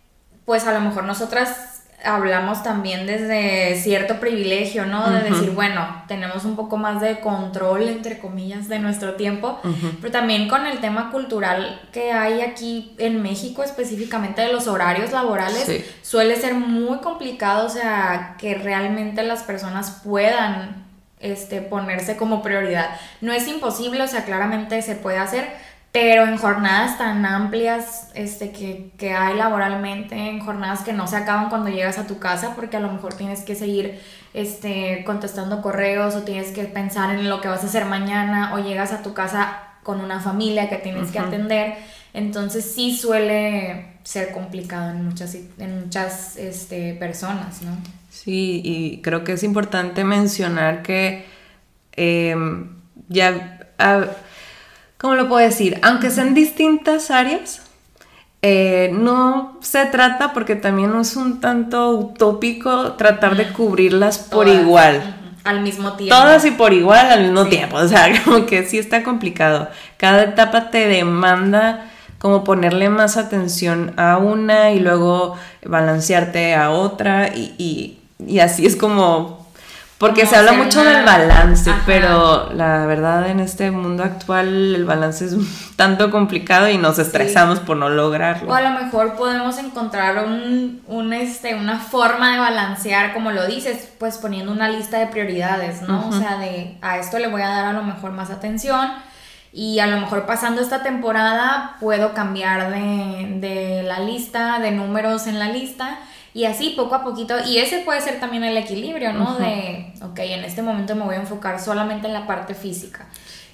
pues, 0.44 0.64
a 0.68 0.72
lo 0.72 0.80
mejor 0.80 1.02
nosotras 1.02 1.82
hablamos 2.04 2.62
también 2.62 3.04
desde 3.06 3.74
cierto 3.76 4.20
privilegio, 4.20 4.86
¿no? 4.86 5.10
De 5.10 5.28
decir, 5.28 5.50
bueno, 5.50 6.04
tenemos 6.06 6.44
un 6.44 6.54
poco 6.54 6.76
más 6.76 7.00
de 7.00 7.18
control, 7.18 7.88
entre 7.88 8.18
comillas, 8.18 8.68
de 8.68 8.78
nuestro 8.78 9.14
tiempo, 9.14 9.58
pero 10.00 10.12
también 10.12 10.48
con 10.48 10.66
el 10.66 10.78
tema 10.78 11.10
cultural 11.10 11.80
que 11.92 12.12
hay 12.12 12.42
aquí 12.42 12.94
en 12.98 13.22
México, 13.22 13.64
específicamente 13.64 14.42
de 14.42 14.52
los 14.52 14.68
horarios 14.68 15.10
laborales, 15.10 15.84
suele 16.02 16.36
ser 16.36 16.54
muy 16.54 16.98
complicado, 16.98 17.66
o 17.66 17.70
sea, 17.70 18.36
que 18.38 18.54
realmente 18.54 19.24
las 19.24 19.42
personas 19.42 20.02
puedan 20.04 20.83
este, 21.24 21.62
ponerse 21.62 22.16
como 22.16 22.42
prioridad. 22.42 22.90
No 23.20 23.32
es 23.32 23.48
imposible, 23.48 24.02
o 24.02 24.06
sea, 24.06 24.24
claramente 24.24 24.80
se 24.82 24.94
puede 24.94 25.16
hacer, 25.16 25.48
pero 25.90 26.24
en 26.24 26.36
jornadas 26.36 26.98
tan 26.98 27.24
amplias 27.24 28.10
este, 28.14 28.50
que, 28.50 28.90
que, 28.98 29.14
hay 29.14 29.36
laboralmente, 29.36 30.14
en 30.16 30.40
jornadas 30.40 30.82
que 30.82 30.92
no 30.92 31.06
se 31.06 31.16
acaban 31.16 31.48
cuando 31.48 31.70
llegas 31.70 31.98
a 31.98 32.06
tu 32.06 32.18
casa, 32.18 32.54
porque 32.54 32.76
a 32.76 32.80
lo 32.80 32.92
mejor 32.92 33.14
tienes 33.14 33.42
que 33.42 33.54
seguir 33.54 34.00
este, 34.34 35.02
contestando 35.06 35.62
correos 35.62 36.14
o 36.14 36.22
tienes 36.22 36.52
que 36.52 36.64
pensar 36.64 37.14
en 37.14 37.30
lo 37.30 37.40
que 37.40 37.48
vas 37.48 37.62
a 37.64 37.66
hacer 37.66 37.86
mañana 37.86 38.54
o 38.54 38.58
llegas 38.58 38.92
a 38.92 39.02
tu 39.02 39.14
casa 39.14 39.62
con 39.82 40.00
una 40.00 40.20
familia 40.20 40.68
que 40.68 40.76
tienes 40.76 41.10
que 41.10 41.18
atender, 41.18 41.76
entonces 42.12 42.74
sí 42.74 42.96
suele 42.96 43.93
ser 44.04 44.32
complicado 44.32 44.90
en 44.90 45.04
muchas, 45.04 45.34
en 45.34 45.80
muchas 45.80 46.36
este, 46.36 46.94
personas, 46.94 47.62
¿no? 47.62 47.76
Sí, 48.10 48.60
y 48.62 49.00
creo 49.02 49.24
que 49.24 49.32
es 49.32 49.42
importante 49.42 50.04
mencionar 50.04 50.82
que 50.82 51.26
em, 51.92 52.68
ya... 53.08 53.50
¿cómo 54.98 55.14
lo 55.14 55.28
puedo 55.28 55.44
decir? 55.44 55.80
Aunque 55.82 56.10
sean 56.10 56.32
distintas 56.32 57.10
áreas, 57.10 57.62
eh, 58.40 58.90
no 58.92 59.58
se 59.62 59.86
trata, 59.86 60.32
porque 60.32 60.54
también 60.54 60.94
es 61.00 61.16
un 61.16 61.40
tanto 61.40 61.90
utópico 61.90 62.92
tratar 62.92 63.36
de 63.36 63.48
cubrirlas 63.48 64.18
por 64.18 64.48
igual. 64.48 65.16
Al 65.44 65.62
mismo 65.62 65.94
tiempo. 65.94 66.14
Todas 66.14 66.44
y 66.44 66.50
por 66.50 66.72
igual 66.72 67.10
al 67.10 67.22
mismo 67.22 67.46
tiempo. 67.46 67.76
O 67.76 67.88
sea, 67.88 68.12
como 68.24 68.46
que 68.46 68.66
sí 68.66 68.78
está 68.78 69.02
complicado. 69.02 69.68
Cada 69.96 70.24
etapa 70.24 70.70
te 70.70 70.86
demanda 70.88 71.90
como 72.24 72.42
ponerle 72.42 72.88
más 72.88 73.18
atención 73.18 73.92
a 73.98 74.16
una 74.16 74.70
y 74.70 74.80
luego 74.80 75.36
balancearte 75.62 76.54
a 76.54 76.70
otra 76.70 77.28
y, 77.28 77.98
y 78.18 78.38
así 78.38 78.64
es 78.64 78.76
como 78.76 79.46
porque 79.98 80.24
se 80.24 80.34
habla 80.34 80.54
mucho 80.54 80.82
del 80.82 81.04
balance, 81.04 81.70
pero 81.84 82.50
la 82.54 82.86
verdad 82.86 83.28
en 83.28 83.40
este 83.40 83.70
mundo 83.70 84.04
actual 84.04 84.74
el 84.74 84.86
balance 84.86 85.26
es 85.26 85.36
tanto 85.76 86.10
complicado 86.10 86.70
y 86.70 86.78
nos 86.78 86.98
estresamos 86.98 87.58
por 87.60 87.76
no 87.76 87.90
lograrlo. 87.90 88.50
O 88.50 88.54
a 88.54 88.62
lo 88.62 88.70
mejor 88.70 89.16
podemos 89.16 89.58
encontrar 89.58 90.24
un, 90.24 91.12
este, 91.12 91.54
una 91.54 91.78
forma 91.78 92.32
de 92.32 92.38
balancear, 92.38 93.12
como 93.12 93.32
lo 93.32 93.46
dices, 93.46 93.90
pues 93.98 94.16
poniendo 94.16 94.50
una 94.50 94.70
lista 94.70 94.98
de 94.98 95.08
prioridades, 95.08 95.82
¿no? 95.82 96.08
O 96.08 96.12
sea, 96.12 96.38
de 96.38 96.78
a 96.80 96.96
esto 96.96 97.18
le 97.18 97.26
voy 97.26 97.42
a 97.42 97.48
dar 97.48 97.66
a 97.66 97.74
lo 97.74 97.82
mejor 97.82 98.12
más 98.12 98.30
atención 98.30 98.92
y 99.54 99.78
a 99.78 99.86
lo 99.86 100.00
mejor 100.00 100.26
pasando 100.26 100.60
esta 100.60 100.82
temporada 100.82 101.76
puedo 101.80 102.12
cambiar 102.12 102.72
de, 102.72 103.38
de 103.40 103.82
la 103.84 104.00
lista, 104.00 104.58
de 104.58 104.72
números 104.72 105.28
en 105.28 105.38
la 105.38 105.48
lista 105.48 106.00
y 106.34 106.46
así 106.46 106.70
poco 106.70 106.96
a 106.96 107.04
poquito, 107.04 107.36
y 107.46 107.58
ese 107.58 107.78
puede 107.78 108.00
ser 108.00 108.18
también 108.18 108.42
el 108.42 108.56
equilibrio, 108.56 109.12
¿no? 109.12 109.36
De, 109.36 109.94
ok, 110.02 110.18
en 110.18 110.44
este 110.44 110.62
momento 110.62 110.96
me 110.96 111.04
voy 111.04 111.14
a 111.14 111.20
enfocar 111.20 111.60
solamente 111.60 112.08
en 112.08 112.12
la 112.12 112.26
parte 112.26 112.54
física. 112.54 113.06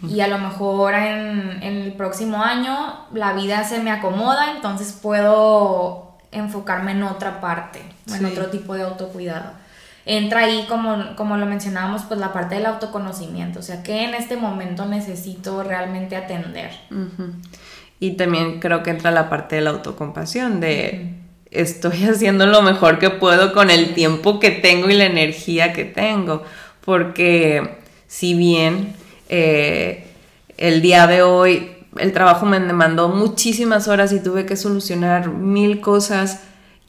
Y 0.09 0.21
a 0.21 0.29
lo 0.29 0.39
mejor 0.39 0.95
en, 0.95 1.63
el 1.63 1.93
próximo 1.93 2.43
año 2.43 3.07
la 3.13 3.35
vida 3.35 3.65
se 3.65 3.81
me 3.81 3.91
acomoda, 3.91 4.53
entonces 4.53 4.99
puedo 5.01 6.17
enfocarme 6.33 6.93
en 6.93 7.03
otra 7.03 7.43
parte, 7.43 7.83
en 8.07 8.25
otro 8.25 8.47
tipo 8.47 8.73
de 8.73 8.85
autocuidado. 8.85 9.53
Entra 10.12 10.40
ahí, 10.40 10.66
como, 10.68 11.14
como 11.14 11.37
lo 11.37 11.46
mencionábamos, 11.46 12.03
pues 12.03 12.18
la 12.18 12.33
parte 12.33 12.57
del 12.57 12.66
autoconocimiento, 12.66 13.61
o 13.61 13.62
sea, 13.62 13.85
¿qué 13.85 14.03
en 14.03 14.14
este 14.14 14.37
momento 14.37 14.85
necesito 14.85 15.62
realmente 15.62 16.16
atender? 16.16 16.73
Y 18.01 18.16
también 18.16 18.59
creo 18.59 18.83
que 18.83 18.90
entra 18.90 19.12
la 19.12 19.31
parte 19.31 19.55
de 19.55 19.62
la 19.62 19.70
autocompasión, 19.70 20.59
de 20.59 21.14
estoy 21.53 22.03
haciendo 22.11 22.46
lo 22.46 22.61
mejor 22.61 22.99
que 22.99 23.11
puedo 23.11 23.53
con 23.53 23.70
el 23.70 23.94
tiempo 23.94 24.40
que 24.40 24.51
tengo 24.51 24.90
y 24.90 24.94
la 24.94 25.05
energía 25.05 25.73
que 25.73 25.85
tengo. 25.85 26.42
Porque 26.85 27.79
si 28.09 28.35
bien 28.35 28.96
eh, 29.29 30.09
el 30.57 30.83
día 30.83 31.07
de 31.07 31.23
hoy 31.23 31.70
el 31.99 32.12
trabajo 32.12 32.46
me 32.46 32.59
demandó 32.59 33.11
muchísimas 33.11 33.87
horas 33.87 34.12
y 34.12 34.20
tuve 34.20 34.44
que 34.44 34.57
solucionar 34.57 35.29
mil 35.29 35.81
cosas 35.81 36.40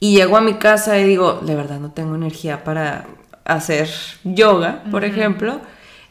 y 0.02 0.16
llego 0.16 0.36
a 0.36 0.40
mi 0.40 0.54
casa 0.54 0.98
y 0.98 1.04
digo, 1.04 1.34
de 1.42 1.54
verdad 1.54 1.78
no 1.78 1.92
tengo 1.92 2.16
energía 2.16 2.64
para 2.64 3.04
hacer 3.44 3.88
yoga, 4.24 4.82
por 4.90 5.04
ejemplo, 5.04 5.60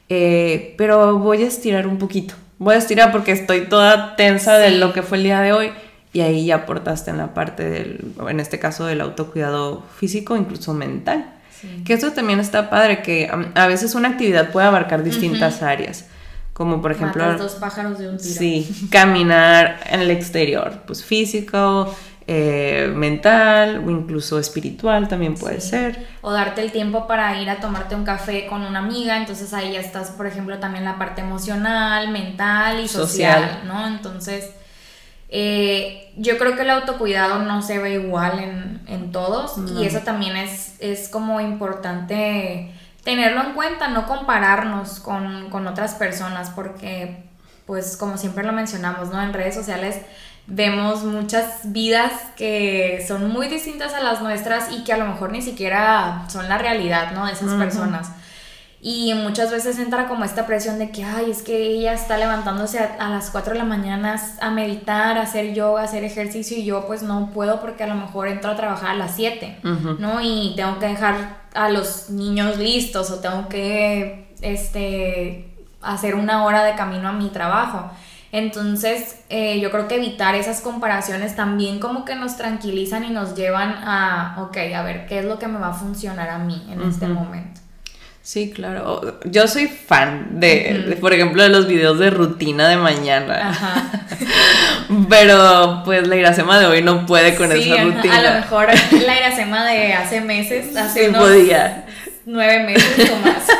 eh, 0.07 0.75
pero 0.77 1.17
voy 1.17 1.43
a 1.43 1.47
estirar 1.47 1.87
un 1.87 1.97
poquito. 1.97 2.35
Voy 2.57 2.75
a 2.75 2.77
estirar 2.77 3.11
porque 3.11 3.33
estoy 3.33 3.67
toda 3.67 4.15
tensa 4.15 4.57
de 4.57 4.71
lo 4.71 4.93
que 4.93 5.01
fue 5.01 5.17
el 5.17 5.25
día 5.25 5.41
de 5.41 5.51
hoy 5.51 5.71
y 6.13 6.21
ahí 6.21 6.45
ya 6.45 6.55
aportaste 6.55 7.11
en 7.11 7.17
la 7.17 7.33
parte 7.33 7.69
del, 7.69 8.13
en 8.29 8.39
este 8.39 8.59
caso 8.59 8.85
del 8.85 9.01
autocuidado 9.01 9.83
físico, 9.97 10.37
incluso 10.37 10.73
mental. 10.73 11.25
Que 11.83 11.91
eso 11.91 12.13
también 12.13 12.39
está 12.39 12.69
padre, 12.69 13.01
que 13.01 13.29
a 13.55 13.67
veces 13.67 13.93
una 13.93 14.07
actividad 14.07 14.51
puede 14.51 14.67
abarcar 14.67 15.03
distintas 15.03 15.61
áreas, 15.61 16.05
como 16.53 16.81
por 16.81 16.93
ejemplo... 16.93 17.25
Matas 17.25 17.41
dos 17.41 17.55
pájaros 17.55 17.99
de 17.99 18.07
un 18.07 18.17
tiro. 18.17 18.35
Sí, 18.35 18.87
caminar 18.89 19.81
en 19.89 19.99
el 19.99 20.11
exterior, 20.11 20.83
pues 20.87 21.03
físico, 21.03 21.93
eh, 22.33 22.89
mental 22.95 23.83
o 23.85 23.91
incluso 23.91 24.39
espiritual 24.39 25.09
también 25.09 25.35
puede 25.35 25.59
ser. 25.59 26.07
O 26.21 26.31
darte 26.31 26.61
el 26.61 26.71
tiempo 26.71 27.05
para 27.05 27.41
ir 27.41 27.49
a 27.49 27.59
tomarte 27.59 27.93
un 27.93 28.05
café 28.05 28.47
con 28.47 28.61
una 28.61 28.79
amiga, 28.79 29.17
entonces 29.17 29.53
ahí 29.53 29.73
ya 29.73 29.81
estás, 29.81 30.11
por 30.11 30.27
ejemplo, 30.27 30.57
también 30.57 30.85
la 30.85 30.97
parte 30.97 31.19
emocional, 31.19 32.07
mental 32.07 32.79
y 32.79 32.87
social. 32.87 33.41
social. 33.41 33.61
¿no? 33.65 33.85
Entonces 33.85 34.51
eh, 35.27 36.13
yo 36.15 36.37
creo 36.37 36.55
que 36.55 36.61
el 36.61 36.69
autocuidado 36.69 37.39
no 37.39 37.61
se 37.61 37.79
ve 37.79 37.95
igual 37.95 38.39
en, 38.87 39.11
todos 39.11 39.57
y 39.77 39.85
eso 39.85 39.99
también 39.99 40.37
es, 40.37 40.75
es, 40.79 41.09
como 41.09 41.41
importante 41.41 42.71
tenerlo 43.03 43.41
en 43.43 43.53
cuenta, 43.55 43.89
no 43.89 44.05
compararnos 44.05 45.01
con, 45.01 45.49
con, 45.49 45.67
otras 45.67 45.95
personas 45.95 46.49
porque 46.49 47.25
pues 47.65 47.97
como 47.97 48.17
siempre 48.17 48.45
lo 48.45 48.53
mencionamos, 48.53 49.09
¿no? 49.09 49.21
En 49.21 49.33
redes 49.33 49.53
sociales 49.53 49.97
vemos 50.47 51.03
muchas 51.03 51.71
vidas 51.71 52.11
que 52.35 53.03
son 53.07 53.29
muy 53.31 53.47
distintas 53.47 53.93
a 53.93 54.01
las 54.01 54.21
nuestras 54.21 54.71
y 54.71 54.83
que 54.83 54.93
a 54.93 54.97
lo 54.97 55.05
mejor 55.05 55.31
ni 55.31 55.41
siquiera 55.41 56.25
son 56.27 56.49
la 56.49 56.57
realidad, 56.57 57.11
¿no? 57.13 57.25
De 57.25 57.33
esas 57.33 57.53
personas. 57.53 58.11
Y 58.83 59.13
muchas 59.13 59.51
veces 59.51 59.77
entra 59.77 60.07
como 60.07 60.25
esta 60.25 60.47
presión 60.47 60.79
de 60.79 60.89
que, 60.89 61.03
ay, 61.03 61.29
es 61.29 61.43
que 61.43 61.55
ella 61.55 61.93
está 61.93 62.17
levantándose 62.17 62.79
a, 62.79 63.09
las 63.09 63.29
4 63.29 63.53
de 63.53 63.59
la 63.59 63.65
mañana 63.65 64.19
a 64.41 64.49
meditar, 64.49 65.19
a 65.19 65.21
hacer 65.21 65.53
yoga, 65.53 65.81
a 65.81 65.83
hacer 65.83 66.03
ejercicio 66.03 66.57
y 66.57 66.65
yo 66.65 66.87
pues 66.87 67.03
no 67.03 67.29
puedo 67.31 67.61
porque 67.61 67.83
a 67.83 67.87
lo 67.87 67.93
mejor 67.93 68.27
entro 68.27 68.49
a 68.49 68.55
trabajar 68.55 68.91
a 68.91 68.95
las 68.95 69.15
7, 69.15 69.59
¿no? 69.99 70.19
Y 70.21 70.53
tengo 70.55 70.79
que 70.79 70.87
dejar 70.87 71.41
a 71.53 71.69
los 71.69 72.09
niños 72.09 72.57
listos 72.57 73.11
o 73.11 73.19
tengo 73.19 73.47
que, 73.49 74.33
este, 74.41 75.47
hacer 75.81 76.15
una 76.15 76.43
hora 76.45 76.63
de 76.63 76.73
camino 76.73 77.07
a 77.07 77.13
mi 77.13 77.29
trabajo. 77.29 77.91
Entonces, 78.31 79.17
eh, 79.29 79.59
yo 79.59 79.71
creo 79.71 79.87
que 79.87 79.95
evitar 79.95 80.35
esas 80.35 80.61
comparaciones 80.61 81.35
también 81.35 81.79
como 81.79 82.05
que 82.05 82.15
nos 82.15 82.37
tranquilizan 82.37 83.03
y 83.03 83.09
nos 83.09 83.35
llevan 83.35 83.71
a, 83.83 84.37
ok, 84.39 84.57
a 84.73 84.83
ver, 84.83 85.05
¿qué 85.05 85.19
es 85.19 85.25
lo 85.25 85.37
que 85.37 85.47
me 85.47 85.59
va 85.59 85.69
a 85.69 85.73
funcionar 85.73 86.29
a 86.29 86.37
mí 86.37 86.65
en 86.71 86.81
este 86.81 87.07
momento? 87.07 87.61
Sí, 88.23 88.51
claro. 88.51 89.19
Yo 89.25 89.47
soy 89.47 89.67
fan 89.67 90.39
de, 90.39 90.95
por 91.01 91.11
ejemplo, 91.11 91.41
de 91.41 91.49
los 91.49 91.67
videos 91.67 91.97
de 91.97 92.11
rutina 92.11 92.69
de 92.69 92.77
mañana. 92.77 93.49
Ajá. 93.49 93.83
Pero 95.09 95.81
pues 95.83 96.07
la 96.07 96.15
Iracema 96.15 96.59
de 96.59 96.67
hoy 96.67 96.83
no 96.83 97.07
puede 97.07 97.35
con 97.35 97.51
esa 97.51 97.83
rutina. 97.83 98.17
A 98.17 98.21
lo 98.21 98.31
mejor 98.39 98.67
la 99.05 99.17
Iracema 99.17 99.65
de 99.65 99.93
hace 99.93 100.21
meses, 100.21 100.75
hace 100.77 101.09
unos 101.09 101.29
nueve 102.31 102.63
meses 102.65 103.11
o 103.11 103.15
más. 103.17 103.43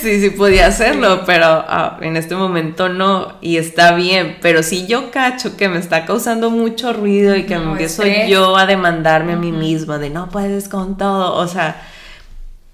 Sí, 0.00 0.20
sí 0.20 0.30
podía 0.30 0.68
hacerlo, 0.68 1.22
pero 1.26 1.46
ah, 1.46 1.98
en 2.00 2.16
este 2.16 2.36
momento 2.36 2.88
no, 2.88 3.38
y 3.40 3.56
está 3.56 3.92
bien, 3.92 4.36
pero 4.40 4.62
si 4.62 4.86
yo 4.86 5.10
cacho 5.10 5.56
que 5.56 5.68
me 5.68 5.78
está 5.78 6.04
causando 6.06 6.50
mucho 6.50 6.92
ruido 6.92 7.34
y 7.34 7.42
que 7.42 7.58
me 7.58 7.72
empiezo 7.72 8.04
yo 8.28 8.56
a 8.56 8.66
demandarme 8.66 9.32
a 9.32 9.36
mí 9.36 9.50
misma 9.50 9.98
de 9.98 10.10
no 10.10 10.28
puedes 10.28 10.68
con 10.68 10.96
todo, 10.96 11.34
o 11.34 11.48
sea, 11.48 11.82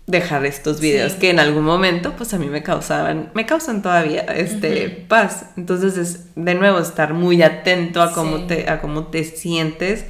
dejar 0.07 0.45
estos 0.45 0.81
videos 0.81 1.14
que 1.14 1.31
en 1.31 1.38
algún 1.38 1.64
momento 1.64 2.12
pues 2.18 2.35
a 2.35 2.38
mí 2.38 2.49
me 2.49 2.62
causaban, 2.62 3.31
me 3.33 3.47
causan 3.47 3.81
todavía 3.81 4.23
este 4.23 4.88
paz. 4.90 5.47
Entonces 5.57 5.97
es 5.97 6.35
de 6.35 6.55
nuevo 6.55 6.81
estar 6.81 7.14
muy 7.14 7.42
atento 7.42 8.03
a 8.03 8.12
cómo 8.12 8.47
te 8.47 8.68
a 8.68 8.81
cómo 8.81 9.07
te 9.07 9.25
sientes 9.25 10.05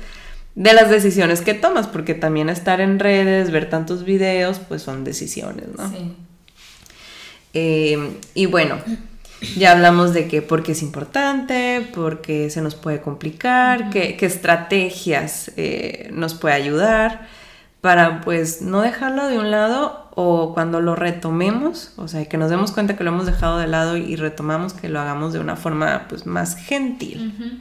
de 0.54 0.72
las 0.74 0.90
decisiones 0.90 1.40
que 1.40 1.54
tomas, 1.54 1.86
porque 1.86 2.14
también 2.14 2.48
estar 2.48 2.80
en 2.80 2.98
redes, 2.98 3.50
ver 3.50 3.70
tantos 3.70 4.04
videos, 4.04 4.58
pues 4.58 4.82
son 4.82 5.04
decisiones, 5.04 5.66
¿no? 5.76 5.88
Sí. 5.88 6.14
Eh, 7.54 8.18
y 8.34 8.46
bueno, 8.46 8.78
ya 9.56 9.72
hablamos 9.72 10.14
de 10.14 10.28
que 10.28 10.42
porque 10.42 10.72
es 10.72 10.82
importante, 10.82 11.88
porque 11.94 12.50
se 12.50 12.62
nos 12.62 12.74
puede 12.74 13.00
complicar, 13.00 13.90
qué, 13.90 14.16
estrategias 14.20 15.52
eh, 15.56 16.10
nos 16.12 16.34
puede 16.34 16.54
ayudar 16.54 17.28
para 17.80 18.20
pues 18.20 18.62
no 18.62 18.80
dejarlo 18.80 19.26
de 19.26 19.38
un 19.38 19.50
lado 19.50 20.08
o 20.14 20.54
cuando 20.54 20.80
lo 20.80 20.94
retomemos, 20.94 21.92
o 21.96 22.06
sea, 22.06 22.24
que 22.26 22.36
nos 22.36 22.50
demos 22.50 22.70
cuenta 22.70 22.96
que 22.96 23.02
lo 23.02 23.10
hemos 23.10 23.26
dejado 23.26 23.58
de 23.58 23.66
lado 23.66 23.96
y 23.96 24.14
retomamos 24.16 24.72
que 24.72 24.88
lo 24.88 25.00
hagamos 25.00 25.32
de 25.32 25.40
una 25.40 25.56
forma 25.56 26.06
pues 26.08 26.26
más 26.26 26.54
gentil. 26.54 27.60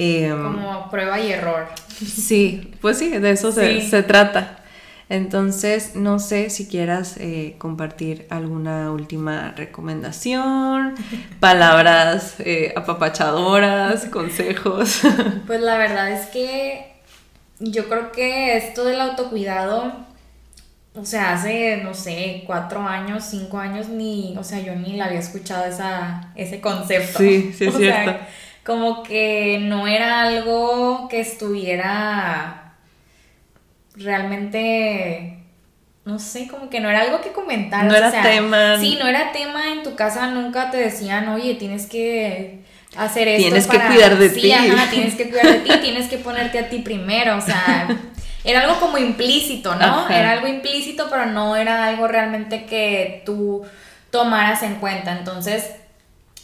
Em, 0.00 0.40
Como 0.40 0.88
prueba 0.90 1.18
y 1.18 1.32
error. 1.32 1.66
Sí, 1.88 2.72
pues 2.80 2.98
sí, 2.98 3.10
de 3.10 3.32
eso 3.32 3.50
Se, 3.50 4.02
trata. 4.04 4.60
Entonces, 5.08 5.96
no 5.96 6.20
sé 6.20 6.50
si 6.50 6.68
quieras 6.68 7.16
eh, 7.16 7.56
compartir 7.58 8.26
alguna 8.30 8.92
última 8.92 9.54
recomendación, 9.56 10.94
palabras 11.40 12.36
eh, 12.38 12.72
apapachadoras, 12.76 14.04
consejos. 14.12 15.00
Pues 15.48 15.60
la 15.60 15.76
verdad 15.76 16.12
es 16.12 16.26
que 16.26 16.92
yo 17.58 17.88
creo 17.88 18.12
que 18.12 18.56
esto 18.56 18.84
del 18.84 19.00
autocuidado, 19.00 19.92
o 20.94 21.04
sea, 21.04 21.32
hace, 21.32 21.78
no 21.78 21.92
sé, 21.92 22.44
cuatro 22.46 22.82
años, 22.82 23.24
cinco 23.28 23.58
años, 23.58 23.88
ni, 23.88 24.36
o 24.38 24.44
sea, 24.44 24.60
yo 24.60 24.76
ni 24.76 24.96
la 24.96 25.06
había 25.06 25.18
escuchado 25.18 25.64
esa, 25.64 26.30
ese 26.36 26.60
concepto. 26.60 27.18
Sí, 27.18 27.52
sí, 27.52 27.64
es 27.64 27.74
cierto. 27.76 28.24
Como 28.68 29.02
que 29.02 29.60
no 29.62 29.86
era 29.88 30.20
algo 30.24 31.08
que 31.08 31.20
estuviera 31.20 32.74
realmente 33.96 35.38
no 36.04 36.18
sé, 36.18 36.48
como 36.48 36.68
que 36.68 36.78
no 36.78 36.90
era 36.90 37.00
algo 37.00 37.22
que 37.22 37.32
comentar. 37.32 37.84
No 37.84 37.94
era 37.94 38.10
tema. 38.22 38.76
Sí, 38.78 38.98
no 39.00 39.08
era 39.08 39.32
tema 39.32 39.72
en 39.72 39.82
tu 39.82 39.94
casa, 39.94 40.26
nunca 40.26 40.70
te 40.70 40.76
decían, 40.76 41.28
oye, 41.30 41.54
tienes 41.54 41.86
que 41.86 42.60
hacer 42.94 43.28
esto. 43.28 43.42
Tienes 43.42 43.66
que 43.66 43.80
cuidar 43.80 44.18
de 44.18 44.28
ti. 44.28 44.52
tienes 44.90 45.14
que 45.14 45.30
cuidar 45.30 45.46
de 45.46 45.60
ti, 45.60 45.70
tienes 45.80 46.08
que 46.08 46.18
ponerte 46.18 46.58
a 46.58 46.68
ti 46.68 46.80
primero, 46.80 47.38
o 47.38 47.40
sea, 47.40 47.88
era 48.44 48.62
algo 48.62 48.78
como 48.80 48.98
implícito, 48.98 49.74
¿no? 49.76 50.10
Era 50.10 50.32
algo 50.32 50.46
implícito, 50.46 51.08
pero 51.08 51.24
no 51.24 51.56
era 51.56 51.86
algo 51.86 52.06
realmente 52.06 52.66
que 52.66 53.22
tú 53.24 53.62
tomaras 54.10 54.62
en 54.62 54.74
cuenta. 54.74 55.16
Entonces, 55.16 55.64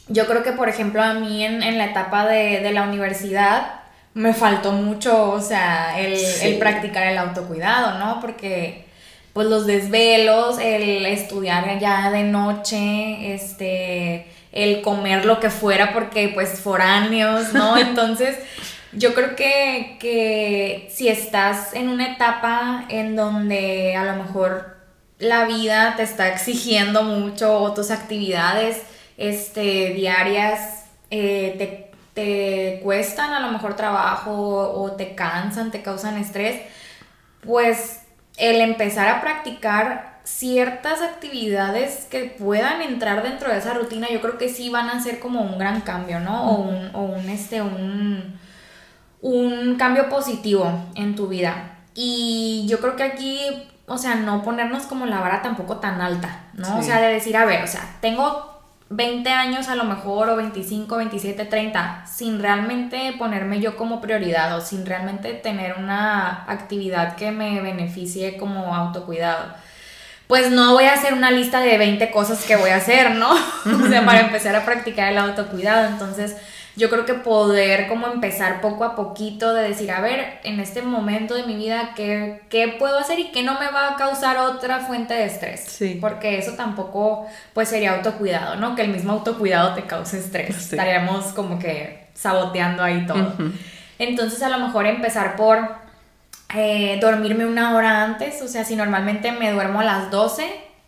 yo 0.08 0.26
creo 0.26 0.42
que, 0.42 0.52
por 0.52 0.68
ejemplo, 0.68 1.02
a 1.02 1.14
mí 1.14 1.44
en, 1.44 1.78
la 1.78 1.86
etapa 1.86 2.26
de, 2.26 2.70
la 2.72 2.82
universidad 2.82 3.80
me 4.14 4.32
faltó 4.32 4.72
mucho, 4.72 5.30
o 5.30 5.40
sea, 5.40 5.98
el, 5.98 6.14
el 6.42 6.58
practicar 6.58 7.06
el 7.06 7.18
autocuidado, 7.18 7.98
¿no? 7.98 8.20
Porque 8.20 8.84
pues 9.34 9.48
los 9.48 9.66
desvelos, 9.66 10.58
el 10.60 11.04
estudiar 11.06 11.78
ya 11.80 12.10
de 12.12 12.22
noche, 12.22 13.34
este, 13.34 14.26
el 14.52 14.80
comer 14.80 15.24
lo 15.24 15.40
que 15.40 15.50
fuera 15.50 15.92
porque 15.92 16.28
pues 16.28 16.60
foráneos, 16.60 17.52
¿no? 17.52 17.76
Entonces, 17.78 18.38
yo 18.92 19.12
creo 19.12 19.34
que, 19.34 19.96
que 19.98 20.88
si 20.92 21.08
estás 21.08 21.74
en 21.74 21.88
una 21.88 22.12
etapa 22.12 22.84
en 22.88 23.16
donde 23.16 23.96
a 23.96 24.04
lo 24.04 24.22
mejor 24.22 24.76
la 25.18 25.46
vida 25.46 25.94
te 25.96 26.04
está 26.04 26.28
exigiendo 26.28 27.02
mucho 27.02 27.58
o 27.60 27.74
tus 27.74 27.90
actividades 27.90 28.82
este, 29.16 29.94
diarias 29.94 30.84
eh, 31.10 31.54
te, 31.58 31.90
te 32.14 32.80
cuestan 32.82 33.32
a 33.32 33.40
lo 33.40 33.52
mejor 33.52 33.76
trabajo 33.76 34.32
o 34.32 34.92
te 34.92 35.14
cansan, 35.14 35.70
te 35.70 35.82
causan 35.82 36.18
estrés, 36.18 36.60
pues 37.40 38.00
el 38.36 38.60
empezar 38.60 39.08
a 39.08 39.20
practicar 39.20 40.14
ciertas 40.24 41.02
actividades 41.02 42.06
que 42.10 42.24
puedan 42.24 42.80
entrar 42.80 43.22
dentro 43.22 43.50
de 43.50 43.58
esa 43.58 43.74
rutina, 43.74 44.08
yo 44.10 44.20
creo 44.20 44.38
que 44.38 44.48
sí 44.48 44.70
van 44.70 44.88
a 44.88 45.02
ser 45.02 45.20
como 45.20 45.42
un 45.42 45.58
gran 45.58 45.82
cambio, 45.82 46.18
¿no? 46.18 46.50
O 46.50 46.54
un, 46.62 46.90
o 46.94 47.02
un 47.02 47.28
este, 47.28 47.60
un, 47.60 48.38
un 49.20 49.76
cambio 49.76 50.08
positivo 50.08 50.86
en 50.94 51.14
tu 51.14 51.28
vida. 51.28 51.76
Y 51.94 52.66
yo 52.68 52.80
creo 52.80 52.96
que 52.96 53.02
aquí, 53.02 53.38
o 53.86 53.98
sea, 53.98 54.14
no 54.16 54.42
ponernos 54.42 54.84
como 54.84 55.06
la 55.06 55.20
vara 55.20 55.42
tampoco 55.42 55.76
tan 55.76 56.00
alta, 56.00 56.46
¿no? 56.54 56.78
O 56.78 56.82
sea, 56.82 57.00
de 57.00 57.12
decir, 57.12 57.36
a 57.36 57.44
ver, 57.44 57.62
o 57.62 57.66
sea, 57.66 57.82
tengo 58.00 58.53
20 58.90 59.28
años 59.30 59.68
a 59.68 59.76
lo 59.76 59.84
mejor, 59.84 60.28
o 60.28 60.36
25, 60.36 60.96
27, 60.96 61.44
30, 61.44 62.06
sin 62.06 62.40
realmente 62.40 63.14
ponerme 63.18 63.60
yo 63.60 63.76
como 63.76 64.00
prioridad 64.00 64.56
o 64.56 64.60
sin 64.60 64.86
realmente 64.86 65.32
tener 65.34 65.76
una 65.78 66.44
actividad 66.50 67.16
que 67.16 67.30
me 67.32 67.60
beneficie 67.60 68.36
como 68.36 68.74
autocuidado 68.74 69.54
pues 70.26 70.50
no 70.50 70.72
voy 70.72 70.84
a 70.84 70.94
hacer 70.94 71.12
una 71.12 71.30
lista 71.30 71.60
de 71.60 71.76
20 71.76 72.10
cosas 72.10 72.44
que 72.44 72.56
voy 72.56 72.70
a 72.70 72.76
hacer, 72.76 73.12
¿no? 73.12 73.30
o 73.84 73.88
sea, 73.88 74.04
para 74.04 74.20
empezar 74.26 74.56
a 74.56 74.64
practicar 74.64 75.12
el 75.12 75.18
autocuidado. 75.18 75.86
Entonces, 75.86 76.36
yo 76.76 76.90
creo 76.90 77.04
que 77.04 77.14
poder 77.14 77.86
como 77.88 78.08
empezar 78.08 78.60
poco 78.60 78.84
a 78.84 78.96
poquito 78.96 79.54
de 79.54 79.68
decir, 79.68 79.90
a 79.92 80.00
ver, 80.00 80.40
en 80.42 80.58
este 80.58 80.82
momento 80.82 81.34
de 81.34 81.44
mi 81.44 81.54
vida, 81.54 81.92
¿qué, 81.94 82.42
qué 82.48 82.68
puedo 82.78 82.98
hacer 82.98 83.18
y 83.20 83.30
qué 83.30 83.42
no 83.42 83.58
me 83.60 83.68
va 83.70 83.92
a 83.92 83.96
causar 83.96 84.38
otra 84.38 84.80
fuente 84.80 85.14
de 85.14 85.26
estrés? 85.26 85.64
Sí. 85.68 85.98
Porque 86.00 86.38
eso 86.38 86.52
tampoco, 86.52 87.26
pues 87.52 87.68
sería 87.68 87.96
autocuidado, 87.96 88.56
¿no? 88.56 88.74
Que 88.74 88.82
el 88.82 88.88
mismo 88.88 89.12
autocuidado 89.12 89.74
te 89.74 89.82
cause 89.84 90.18
estrés. 90.18 90.72
Estaríamos 90.72 91.26
como 91.26 91.58
que 91.58 92.08
saboteando 92.14 92.82
ahí 92.82 93.06
todo. 93.06 93.34
Entonces, 93.98 94.42
a 94.42 94.48
lo 94.48 94.58
mejor 94.58 94.86
empezar 94.86 95.36
por 95.36 95.68
eh, 96.54 96.98
dormirme 97.00 97.46
una 97.46 97.74
hora 97.76 98.02
antes, 98.02 98.42
o 98.42 98.48
sea, 98.48 98.64
si 98.64 98.76
normalmente 98.76 99.32
me 99.32 99.52
duermo 99.52 99.80
a 99.80 99.84
las 99.84 100.10
12, 100.10 100.44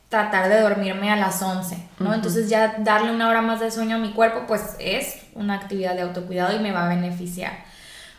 tratar 0.09 0.49
de 0.49 0.61
dormirme 0.61 1.11
a 1.11 1.16
las 1.16 1.42
11, 1.42 1.88
¿no? 1.99 2.14
Entonces 2.14 2.49
ya 2.49 2.77
darle 2.79 3.12
una 3.12 3.29
hora 3.29 3.42
más 3.42 3.61
de 3.61 3.71
sueño 3.71 3.97
a 3.97 3.99
mi 3.99 4.12
cuerpo, 4.12 4.45
pues 4.47 4.77
es 4.79 5.23
una 5.35 5.55
actividad 5.55 5.95
de 5.95 6.03
autocuidado 6.03 6.55
y 6.55 6.61
me 6.61 6.73
va 6.73 6.87
a 6.87 6.88
beneficiar. 6.88 7.53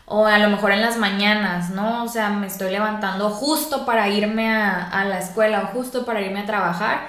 O 0.04 0.26
a 0.26 0.38
lo 0.38 0.48
mejor 0.48 0.72
en 0.72 0.80
las 0.80 0.96
mañanas, 0.96 1.70
¿no? 1.70 2.04
O 2.04 2.08
sea, 2.08 2.30
me 2.30 2.46
estoy 2.46 2.70
levantando 2.70 3.30
justo 3.30 3.84
para 3.84 4.08
irme 4.08 4.50
a, 4.50 4.88
a 4.88 5.04
la 5.04 5.18
escuela 5.18 5.62
o 5.62 5.66
justo 5.66 6.04
para 6.04 6.20
irme 6.20 6.40
a 6.40 6.46
trabajar, 6.46 7.08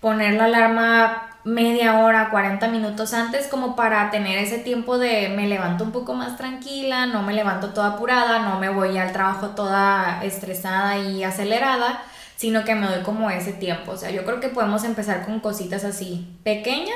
poner 0.00 0.34
la 0.34 0.44
alarma 0.44 1.28
media 1.44 1.98
hora, 2.00 2.30
40 2.30 2.68
minutos 2.68 3.14
antes 3.14 3.46
como 3.48 3.74
para 3.74 4.10
tener 4.10 4.38
ese 4.38 4.58
tiempo 4.58 4.98
de 4.98 5.30
me 5.30 5.46
levanto 5.46 5.84
un 5.84 5.92
poco 5.92 6.14
más 6.14 6.36
tranquila, 6.36 7.06
no 7.06 7.22
me 7.22 7.32
levanto 7.32 7.70
toda 7.70 7.94
apurada, 7.94 8.40
no 8.40 8.58
me 8.58 8.68
voy 8.68 8.98
al 8.98 9.12
trabajo 9.12 9.50
toda 9.50 10.22
estresada 10.22 10.98
y 10.98 11.24
acelerada, 11.24 12.02
sino 12.38 12.64
que 12.64 12.76
me 12.76 12.86
doy 12.86 13.02
como 13.02 13.28
ese 13.30 13.52
tiempo. 13.52 13.90
O 13.90 13.96
sea, 13.96 14.12
yo 14.12 14.24
creo 14.24 14.38
que 14.38 14.48
podemos 14.48 14.84
empezar 14.84 15.26
con 15.26 15.40
cositas 15.40 15.82
así 15.82 16.24
pequeñas 16.44 16.94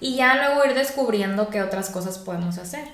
y 0.00 0.14
ya 0.14 0.36
luego 0.36 0.64
ir 0.66 0.74
descubriendo 0.74 1.48
qué 1.48 1.62
otras 1.62 1.90
cosas 1.90 2.16
podemos 2.18 2.58
hacer. 2.58 2.84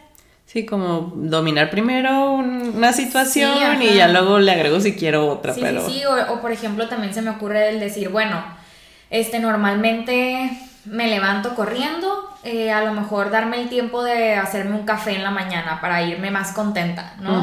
Sí, 0.46 0.64
como 0.64 1.12
dominar 1.14 1.68
primero 1.68 2.32
una 2.32 2.94
situación 2.94 3.82
y 3.82 3.96
ya 3.96 4.08
luego 4.08 4.38
le 4.38 4.52
agrego 4.52 4.80
si 4.80 4.94
quiero 4.94 5.28
otra. 5.28 5.52
Sí, 5.52 5.60
pero... 5.60 5.86
sí, 5.86 5.98
sí. 5.98 6.04
O, 6.06 6.32
o 6.32 6.40
por 6.40 6.52
ejemplo 6.52 6.88
también 6.88 7.12
se 7.12 7.20
me 7.20 7.28
ocurre 7.28 7.68
el 7.68 7.80
decir, 7.80 8.08
bueno, 8.08 8.42
este 9.10 9.38
normalmente 9.38 10.58
me 10.86 11.08
levanto 11.08 11.54
corriendo, 11.54 12.33
eh, 12.44 12.70
a 12.70 12.82
lo 12.82 12.92
mejor 12.92 13.30
darme 13.30 13.62
el 13.62 13.70
tiempo 13.70 14.02
de 14.02 14.34
hacerme 14.34 14.76
un 14.76 14.84
café 14.84 15.14
en 15.16 15.22
la 15.22 15.30
mañana 15.30 15.80
para 15.80 16.02
irme 16.02 16.30
más 16.30 16.52
contenta, 16.52 17.14
¿no? 17.18 17.42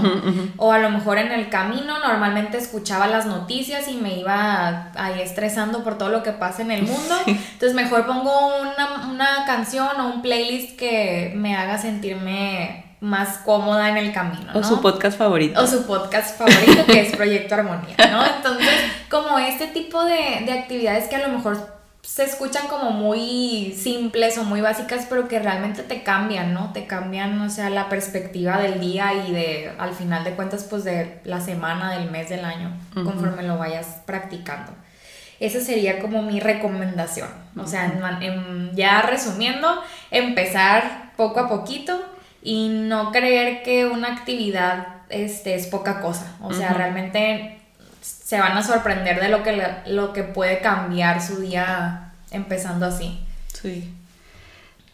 O 0.58 0.72
a 0.72 0.78
lo 0.78 0.92
mejor 0.92 1.18
en 1.18 1.32
el 1.32 1.50
camino 1.50 1.98
normalmente 2.00 2.60
escuchaba 2.60 3.08
las 3.08 3.26
noticias 3.26 3.88
y 3.88 3.96
me 3.96 4.20
iba 4.20 4.92
ahí 4.94 5.20
estresando 5.20 5.84
por 5.84 5.98
todo 5.98 6.10
lo 6.10 6.22
que 6.22 6.34
pasa 6.34 6.62
en 6.62 6.70
el 6.70 6.84
mundo. 6.84 7.16
Entonces 7.26 7.74
mejor 7.74 8.06
pongo 8.06 8.62
una, 8.62 9.08
una 9.10 9.46
canción 9.48 10.00
o 10.00 10.08
un 10.08 10.22
playlist 10.22 10.78
que 10.78 11.34
me 11.36 11.56
haga 11.56 11.80
sentirme 11.80 12.86
más 13.00 13.40
cómoda 13.40 13.90
en 13.90 13.98
el 13.98 14.14
camino. 14.14 14.52
O 14.54 14.64
su 14.64 14.82
podcast 14.82 15.18
favorito. 15.18 15.60
O 15.60 15.66
su 15.66 15.88
podcast 15.88 16.38
favorito, 16.38 16.86
que 16.86 17.02
es 17.02 17.16
Proyecto 17.16 17.56
Armonía, 17.56 17.96
¿no? 18.12 18.24
Entonces, 18.24 18.70
como 19.10 19.40
este 19.40 19.66
tipo 19.66 20.06
de, 20.06 20.44
de 20.46 20.52
actividades 20.52 21.10
que 21.10 21.16
a 21.16 21.28
lo 21.28 21.36
mejor 21.36 21.81
se 22.02 22.24
escuchan 22.24 22.68
como 22.68 22.92
muy 22.92 23.74
simples 23.78 24.38
o 24.38 24.44
muy 24.44 24.62
básicas, 24.62 25.06
pero 25.08 25.28
que 25.28 25.40
realmente 25.40 25.84
te 25.84 26.04
cambian, 26.04 26.54
¿no? 26.54 26.74
Te 26.74 26.86
cambian, 26.86 27.40
o 27.42 27.50
sea, 27.50 27.70
la 27.70 27.90
perspectiva 27.90 28.60
del 28.60 28.80
día 28.80 29.14
y 29.14 29.32
de, 29.32 29.72
al 29.78 29.94
final 29.94 30.24
de 30.24 30.32
cuentas, 30.32 30.66
pues 30.70 30.84
de 30.84 31.20
la 31.26 31.42
semana, 31.42 31.92
del 31.98 32.10
mes, 32.10 32.30
del 32.30 32.44
año, 32.44 32.76
conforme 32.94 33.44
lo 33.44 33.58
vayas 33.58 34.02
practicando. 34.06 34.72
Esa 35.40 35.60
sería 35.60 36.00
como 36.00 36.22
mi 36.22 36.40
recomendación. 36.40 37.30
O 37.56 37.68
sea, 37.68 37.92
ya 38.74 39.02
resumiendo, 39.04 39.82
empezar 40.10 41.12
poco 41.18 41.40
a 41.40 41.50
poquito 41.50 42.00
y 42.42 42.70
no 42.70 43.12
creer 43.12 43.64
que 43.64 43.86
una 43.86 44.10
actividad 44.14 44.88
este, 45.10 45.56
es 45.56 45.68
poca 45.68 46.02
cosa. 46.02 46.36
O 46.42 46.54
sea, 46.54 46.74
realmente 46.74 47.61
se 48.32 48.40
van 48.40 48.54
a 48.54 48.64
sorprender 48.64 49.20
de 49.20 49.28
lo 49.28 49.44
que, 49.44 49.62
lo 49.88 50.14
que 50.14 50.24
puede 50.24 50.62
cambiar 50.62 51.22
su 51.22 51.42
día 51.42 52.14
empezando 52.32 52.86
así. 52.86 53.20
Sí. 53.62 53.94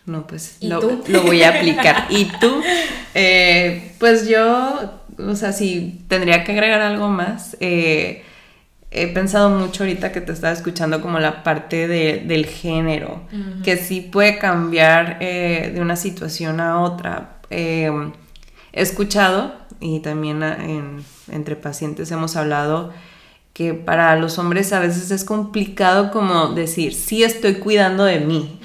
No, 0.07 0.25
pues 0.25 0.57
lo, 0.61 0.81
lo, 1.07 1.21
voy 1.21 1.43
a 1.43 1.49
aplicar. 1.49 2.07
¿Y 2.09 2.25
tú? 2.39 2.63
Eh, 3.13 3.93
pues 3.99 4.27
yo, 4.27 5.01
o 5.19 5.35
sea, 5.35 5.53
si 5.53 6.03
tendría 6.07 6.43
que 6.43 6.53
agregar 6.53 6.81
algo 6.81 7.09
más, 7.09 7.55
eh, 7.59 8.23
he 8.89 9.05
pensado 9.07 9.51
mucho 9.51 9.83
ahorita 9.83 10.11
que 10.11 10.21
te 10.21 10.31
estaba 10.31 10.51
escuchando 10.51 10.99
como 10.99 11.19
la 11.19 11.43
parte 11.43 11.87
de, 11.87 12.23
del 12.25 12.47
género, 12.47 13.21
que 13.63 13.77
sí 13.77 14.01
puede 14.01 14.39
cambiar 14.39 15.17
eh, 15.19 15.71
de 15.75 15.79
una 15.79 15.95
situación 15.95 16.59
a 16.59 16.81
otra 16.81 17.37
he 17.51 17.91
escuchado 18.73 19.53
y 19.79 19.99
también 19.99 20.43
entre 21.31 21.55
pacientes 21.55 22.11
hemos 22.11 22.35
hablado 22.35 22.93
que 23.57 23.73
para 23.73 24.15
los 24.17 24.37
hombres 24.37 24.71
a 24.71 24.79
veces 24.79 25.09
es 25.09 25.23
complicado 25.23 26.11
como 26.11 26.49
decir, 26.49 26.93
sí 26.93 27.23
estoy 27.23 27.55
cuidando 27.55 28.03
de 28.03 28.19
mí. 28.19 28.59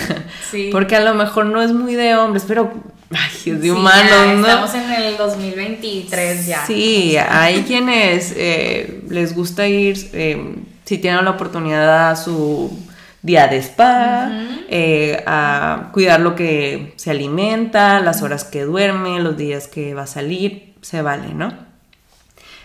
Porque 0.72 0.96
a 0.96 1.00
lo 1.00 1.12
mejor 1.12 1.44
no 1.44 1.60
es 1.60 1.70
muy 1.74 1.94
de 1.96 2.16
hombres, 2.16 2.44
pero 2.48 2.72
ay, 3.10 3.52
es 3.52 3.60
de 3.60 3.70
humanos, 3.70 4.38
¿no? 4.38 4.46
Estamos 4.46 4.74
en 4.74 4.90
el 4.90 5.16
2023 5.18 6.46
ya. 6.46 6.64
Sí, 6.64 7.14
hay 7.18 7.60
quienes 7.64 8.32
eh, 8.34 9.02
les 9.10 9.34
gusta 9.34 9.68
ir, 9.68 9.98
eh, 10.14 10.54
si 10.86 10.96
tienen 10.96 11.26
la 11.26 11.32
oportunidad 11.32 12.12
a 12.12 12.16
su 12.16 12.74
día 13.20 13.48
de 13.48 13.58
spa, 13.58 14.32
eh, 14.70 15.22
a 15.26 15.90
cuidar 15.92 16.20
lo 16.20 16.34
que 16.36 16.94
se 16.96 17.10
alimenta, 17.10 18.00
las 18.00 18.22
horas 18.22 18.44
que 18.44 18.62
duerme, 18.62 19.20
los 19.20 19.36
días 19.36 19.68
que 19.68 19.92
va 19.92 20.04
a 20.04 20.06
salir, 20.06 20.72
se 20.80 21.02
vale, 21.02 21.34
¿no? 21.34 21.71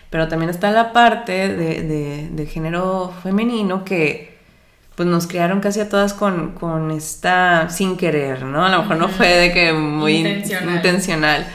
Pero 0.10 0.28
también 0.28 0.50
está 0.50 0.72
la 0.72 0.94
parte 0.94 1.50
de, 1.50 2.46
género 2.52 3.14
femenino 3.24 3.84
que 3.84 4.38
pues 4.96 5.08
nos 5.08 5.28
criaron 5.28 5.60
casi 5.60 5.80
a 5.80 5.90
todas 5.90 6.14
con, 6.14 6.54
con 6.54 6.90
esta 6.90 7.70
sin 7.70 7.98
querer, 7.98 8.44
¿no? 8.44 8.66
A 8.66 8.70
lo 8.70 8.82
mejor 8.82 8.98
no 8.98 9.10
fue 9.10 9.28
de 9.28 9.52
que 9.52 9.74
muy 9.74 10.16
intencional. 10.18 11.46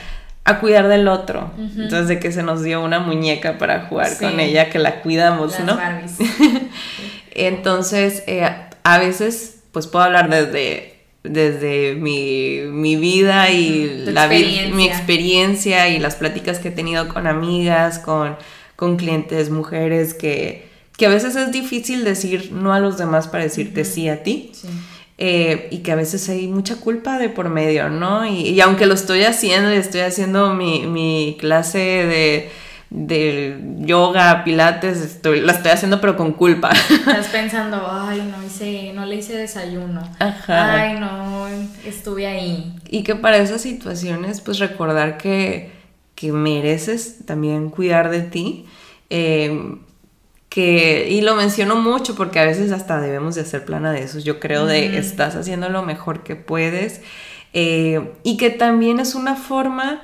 a 0.45 0.59
cuidar 0.59 0.89
del 0.89 1.09
otro. 1.09 1.51
Entonces, 1.57 2.09
de 2.09 2.21
que 2.21 2.31
se 2.31 2.43
nos 2.43 2.63
dio 2.63 2.83
una 2.83 3.01
muñeca 3.01 3.59
para 3.59 3.87
jugar 3.87 4.17
con 4.19 4.39
ella, 4.39 4.71
que 4.71 4.79
la 4.79 5.01
cuidamos, 5.01 5.59
¿no? 5.61 5.79
Entonces, 7.31 8.23
eh, 8.27 8.49
a 8.85 8.99
veces 8.99 9.63
pues 9.73 9.87
puedo 9.87 10.05
hablar 10.05 10.29
desde, 10.29 10.92
desde 11.23 11.95
mi, 11.95 12.97
vida 12.97 13.51
y 13.51 14.07
la 14.07 14.27
mi 14.29 14.85
experiencia 14.87 15.89
y 15.89 15.99
las 15.99 16.17
pláticas 16.17 16.59
que 16.59 16.69
he 16.69 16.73
tenido 16.73 17.09
con 17.09 17.27
amigas, 17.27 17.99
con, 17.99 18.37
con 18.77 18.97
clientes, 18.97 19.51
mujeres, 19.51 20.15
que, 20.15 20.67
que, 20.97 21.07
a 21.07 21.09
veces 21.09 21.37
es 21.37 21.53
difícil 21.53 22.05
decir 22.05 22.51
no 22.53 22.73
a 22.73 22.81
los 22.81 22.99
demás 22.99 23.29
para 23.29 23.45
decirte 23.45 23.85
sí 23.85 24.09
a 24.09 24.23
ti. 24.23 24.53
Eh, 25.19 25.69
y 25.71 25.79
que 25.79 25.93
a 25.93 25.95
veces 25.95 26.29
hay 26.31 26.49
mucha 26.49 26.77
culpa 26.77 27.19
de 27.19 27.29
por 27.29 27.49
medio, 27.49 27.89
¿no? 27.89 28.27
Y, 28.27 28.49
y 28.49 28.61
aunque 28.61 28.87
lo 28.87 28.95
estoy 28.95 29.23
haciendo 29.23 29.71
estoy 29.71 30.01
haciendo 30.01 30.55
mi, 30.55 30.87
mi 30.87 31.37
clase 31.39 31.79
de 31.79 32.51
de 32.95 33.59
yoga, 33.79 34.45
pilates, 34.45 35.01
estoy, 35.01 35.41
la 35.41 35.53
estoy 35.53 35.73
haciendo 35.73 36.01
pero 36.01 36.15
con 36.15 36.33
culpa. 36.33 36.71
Estás 36.91 37.29
pensando, 37.29 37.89
ay, 37.91 38.31
no 38.31 38.45
hice, 38.45 38.93
no 38.93 39.07
le 39.07 39.17
hice 39.17 39.35
desayuno. 39.35 40.03
Ajá. 40.19 40.75
Ay, 40.75 41.01
no, 41.01 41.47
estuve 41.87 42.27
ahí. 42.27 42.77
Y 42.91 43.03
que 43.03 43.15
para 43.15 43.39
esas 43.39 43.63
situaciones, 43.63 44.43
pues 44.43 44.59
recordar 44.59 45.17
que, 45.17 45.73
que 46.15 46.33
mereces 46.33 47.25
también 47.25 47.71
cuidar 47.71 48.11
de 48.11 48.21
ti. 48.21 48.67
Em, 49.09 49.79
que, 50.51 51.09
y 51.09 51.23
lo 51.23 51.35
menciono 51.35 51.77
mucho 51.77 52.15
porque 52.15 52.41
a 52.41 52.45
veces 52.45 52.73
hasta 52.73 53.01
debemos 53.01 53.37
de 53.37 53.41
hacer 53.41 53.65
plana 53.65 53.91
de 53.91 54.03
eso. 54.03 54.19
Yo 54.19 54.39
creo 54.39 54.67
de 54.67 54.99
estás 54.99 55.35
haciendo 55.35 55.71
lo 55.71 55.83
mejor 55.83 56.23
que 56.25 56.37
puedes. 56.37 57.01
Eh, 57.55 58.13
y 58.23 58.37
que 58.37 58.51
también 58.51 59.01
es 59.01 59.15
una 59.15 59.35
forma 59.35 60.03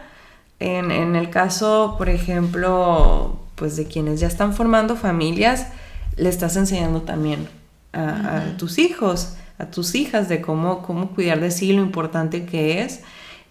en, 0.61 1.17
el 1.17 1.31
caso, 1.31 1.95
por 1.99 2.09
ejemplo, 2.09 3.39
pues 3.55 3.77
de 3.77 3.87
quienes 3.87 4.21
ya 4.21 4.27
están 4.27 4.55
formando 4.55 4.97
familias, 4.97 5.69
le 6.17 6.29
estás 6.29 6.57
enseñando 6.57 7.03
también 7.03 7.49
a, 7.93 8.57
tus 8.59 8.79
hijos, 8.79 9.37
a 9.59 9.67
tus 9.67 9.95
hijas 9.95 10.29
de 10.29 10.41
cómo, 10.41 10.83
cómo 10.83 11.11
cuidar 11.11 11.41
de 11.41 11.51
sí, 11.51 11.73
lo 11.73 11.83
importante 11.83 12.45
que 12.45 12.83
es. 12.83 13.03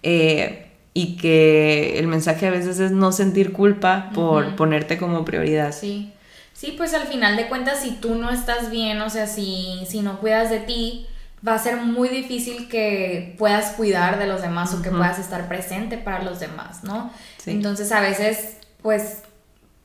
Eh, 0.03 0.63
y 0.93 1.15
que 1.17 1.99
el 1.99 2.07
mensaje 2.07 2.47
a 2.47 2.49
veces 2.49 2.79
es 2.79 2.91
no 2.91 3.11
sentir 3.11 3.53
culpa 3.53 4.09
por 4.15 4.55
ponerte 4.55 4.97
como 4.97 5.23
prioridad. 5.25 5.71
Sí. 5.71 6.11
Sí, 6.53 6.73
pues 6.75 6.95
al 6.95 7.03
final 7.03 7.37
de 7.37 7.47
cuentas, 7.49 7.81
si 7.83 7.91
tú 7.91 8.15
no 8.15 8.31
estás 8.31 8.71
bien, 8.71 8.99
o 9.01 9.11
sea, 9.11 9.27
si, 9.27 9.83
si 9.87 10.01
no 10.01 10.19
cuidas 10.19 10.49
de 10.49 10.59
ti, 10.59 11.05
va 11.45 11.55
a 11.55 11.59
ser 11.59 11.77
muy 11.77 12.09
difícil 12.09 12.67
que 12.67 13.35
puedas 13.37 13.73
cuidar 13.73 14.17
de 14.17 14.27
los 14.27 14.41
demás 14.41 14.73
o 14.73 14.81
que 14.81 14.89
puedas 14.89 15.19
estar 15.19 15.47
presente 15.47 15.97
para 15.97 16.23
los 16.23 16.39
demás, 16.39 16.83
¿no? 16.83 17.11
Entonces 17.45 17.91
a 17.91 18.01
veces, 18.01 18.57
pues, 18.81 19.23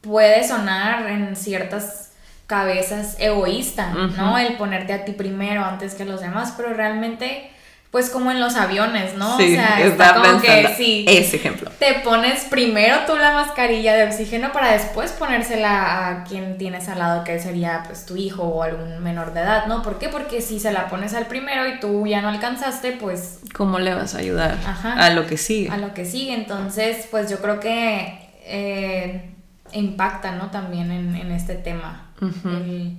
puede 0.01 0.47
sonar 0.47 1.09
en 1.09 1.37
ciertas 1.37 2.13
cabezas 2.47 3.17
egoísta, 3.19 3.93
¿no? 3.93 4.37
El 4.39 4.57
ponerte 4.57 4.93
a 4.93 5.05
ti 5.05 5.13
primero 5.13 5.65
antes 5.65 5.95
que 5.95 6.05
los 6.05 6.21
demás, 6.21 6.55
pero 6.57 6.75
realmente 6.75 7.51
pues 7.93 8.09
como 8.09 8.31
en 8.31 8.41
los 8.41 8.57
aviones, 8.57 9.17
¿no? 9.19 9.37
Sí, 9.37 9.53
o 9.53 9.55
sea, 9.55 9.79
está 9.83 10.15
como 10.15 10.41
que 10.41 10.75
sí, 10.79 11.05
ese 11.07 11.37
ejemplo. 11.37 11.71
Te 11.79 12.01
pones 12.03 12.45
primero 12.45 13.01
tú 13.07 13.17
la 13.17 13.35
mascarilla 13.35 13.95
de 13.95 14.05
oxígeno 14.05 14.51
para 14.51 14.73
después 14.73 15.13
ponérsela 15.13 16.09
a 16.09 16.25
quien 16.25 16.57
tienes 16.57 16.89
al 16.89 17.01
lado, 17.01 17.23
que 17.23 17.39
sería 17.39 17.83
pues 17.87 18.07
tu 18.07 18.17
hijo 18.17 18.45
o 18.45 18.63
algún 18.63 19.03
menor 19.03 19.35
de 19.35 19.41
edad, 19.41 19.67
¿no? 19.67 19.83
¿Por 19.83 19.99
qué? 19.99 20.09
Porque 20.09 20.41
si 20.41 20.59
se 20.59 20.73
la 20.73 20.89
pones 20.89 21.13
al 21.13 21.27
primero 21.27 21.69
y 21.69 21.81
tú 21.81 22.07
ya 22.07 22.23
no 22.23 22.31
alcanzaste, 22.31 22.93
pues... 22.93 23.41
¿Cómo 23.53 23.79
le 23.79 23.93
vas 23.93 24.15
a 24.15 24.19
ayudar 24.19 24.57
a 24.83 25.11
lo 25.11 25.27
que 25.27 25.37
sigue? 25.37 25.71
A 25.71 25.77
lo 25.77 25.93
que 25.93 26.07
sigue, 26.07 26.33
entonces 26.33 27.07
pues 27.11 27.31
yo 27.31 27.43
creo 27.43 27.61
que 27.61 28.31
eh, 28.47 29.35
impacta, 29.75 30.33
¿no? 30.33 30.51
También 30.51 30.91
en, 30.91 31.31
este 31.31 31.57
tema 31.57 32.09
el 32.23 32.97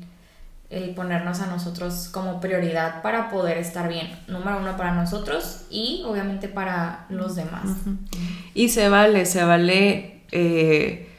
ponernos 0.96 1.40
a 1.42 1.48
nosotros 1.48 2.10
como 2.12 2.40
prioridad 2.40 3.02
para 3.02 3.30
poder 3.30 3.58
estar 3.58 3.88
bien. 3.88 4.10
Número 4.28 4.58
uno 4.58 4.76
para 4.78 4.94
nosotros 4.94 5.62
y 5.70 6.04
obviamente 6.06 6.48
para 6.48 7.06
los 7.10 7.36
demás. 7.36 7.70
Y 8.54 8.70
se 8.70 8.90
vale, 8.90 9.26
se 9.26 9.44
vale 9.44 10.22
eh, 10.32 11.10